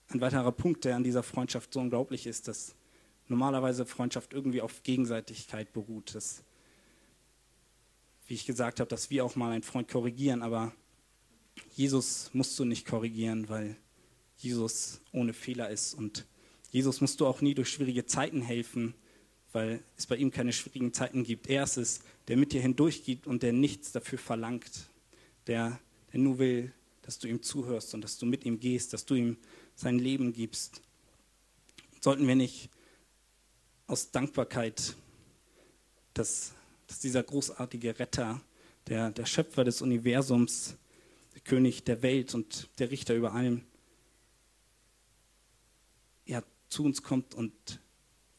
ein 0.10 0.22
weiterer 0.22 0.51
Punkt, 0.51 0.86
der 0.86 0.95
an 0.95 1.03
dieser 1.03 1.24
Freundschaft 1.24 1.74
so 1.74 1.80
unglaublich 1.80 2.28
ist, 2.28 2.47
dass 2.47 2.76
normalerweise 3.28 3.86
Freundschaft 3.86 4.34
irgendwie 4.34 4.62
auf 4.62 4.84
Gegenseitigkeit 4.84 5.74
beruht. 5.74 6.16
Dass, 6.16 6.43
wie 8.28 8.34
ich 8.34 8.45
gesagt 8.45 8.80
habe, 8.80 8.89
dass 8.89 9.10
wir 9.10 9.26
auch 9.26 9.36
mal 9.36 9.51
einen 9.51 9.64
Freund 9.64 9.88
korrigieren, 9.88 10.41
aber 10.41 10.74
Jesus 11.76 12.30
musst 12.34 12.58
du 12.60 12.66
nicht 12.66 12.86
korrigieren, 12.86 13.49
weil 13.49 13.78
Jesus 14.38 15.01
ohne 15.12 15.34
Fehler 15.34 15.70
ist. 15.70 15.93
Und 15.93 16.26
Jesus 16.72 17.01
musst 17.01 17.20
du 17.20 17.26
auch 17.26 17.41
nie 17.41 17.53
durch 17.53 17.70
schwierige 17.70 18.05
Zeiten 18.05 18.41
helfen, 18.41 18.93
weil 19.51 19.84
es 19.97 20.05
bei 20.05 20.16
ihm 20.16 20.32
keine 20.32 20.53
schwierigen 20.53 20.93
Zeiten 20.93 21.24
gibt. 21.24 21.47
Er 21.47 21.64
ist 21.64 21.78
es, 21.78 22.01
der 22.28 22.38
mit 22.38 22.53
dir 22.53 22.62
hindurchgeht 22.62 23.28
und 23.28 23.43
der 23.43 23.53
nichts 23.53 23.91
dafür 23.91 24.20
verlangt, 24.20 24.89
der, 25.47 25.80
der 26.12 26.20
nur 26.20 26.39
will, 26.39 26.74
dass 27.01 27.20
du 27.20 27.28
ihm 27.28 27.41
zuhörst 27.41 27.93
und 27.93 28.01
dass 28.01 28.18
du 28.18 28.26
mit 28.26 28.43
ihm 28.45 28.60
gehst, 28.60 28.93
dass 28.93 29.05
du 29.05 29.16
ihm 29.16 29.38
sein 29.76 29.97
Leben 29.97 30.34
gibst. 30.34 30.82
Sollten 32.01 32.28
wir 32.28 32.36
nicht 32.36 32.70
aus 33.88 34.12
Dankbarkeit, 34.12 34.95
dass, 36.14 36.53
dass 36.88 36.99
dieser 36.99 37.24
großartige 37.24 37.97
Retter, 37.97 38.41
der, 38.88 39.12
der 39.12 39.26
Schöpfer 39.26 39.64
des 39.64 39.82
Universums, 39.82 40.76
König 41.43 41.83
der 41.83 42.01
Welt 42.01 42.33
und 42.33 42.69
der 42.79 42.91
Richter 42.91 43.15
über 43.15 43.33
allem, 43.33 43.63
ja, 46.25 46.43
zu 46.69 46.83
uns 46.83 47.03
kommt 47.03 47.33
und 47.35 47.81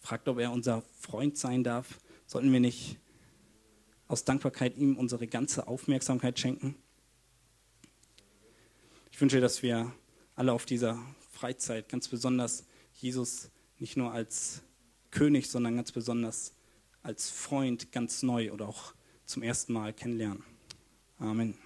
fragt, 0.00 0.28
ob 0.28 0.38
er 0.38 0.52
unser 0.52 0.82
Freund 1.00 1.36
sein 1.36 1.64
darf, 1.64 2.00
sollten 2.26 2.52
wir 2.52 2.60
nicht 2.60 2.98
aus 4.06 4.24
Dankbarkeit 4.24 4.76
ihm 4.76 4.96
unsere 4.96 5.26
ganze 5.26 5.66
Aufmerksamkeit 5.68 6.38
schenken? 6.38 6.76
Ich 9.12 9.20
wünsche, 9.20 9.40
dass 9.40 9.62
wir 9.62 9.92
alle 10.34 10.52
auf 10.52 10.64
dieser 10.64 10.98
Freizeit 11.32 11.88
ganz 11.88 12.08
besonders 12.08 12.64
Jesus 12.94 13.50
nicht 13.78 13.96
nur 13.96 14.12
als 14.12 14.62
König, 15.10 15.48
sondern 15.48 15.76
ganz 15.76 15.92
besonders 15.92 16.54
als 17.02 17.30
Freund 17.30 17.92
ganz 17.92 18.22
neu 18.22 18.52
oder 18.52 18.68
auch 18.68 18.94
zum 19.24 19.42
ersten 19.42 19.72
Mal 19.72 19.92
kennenlernen. 19.92 20.44
Amen. 21.18 21.58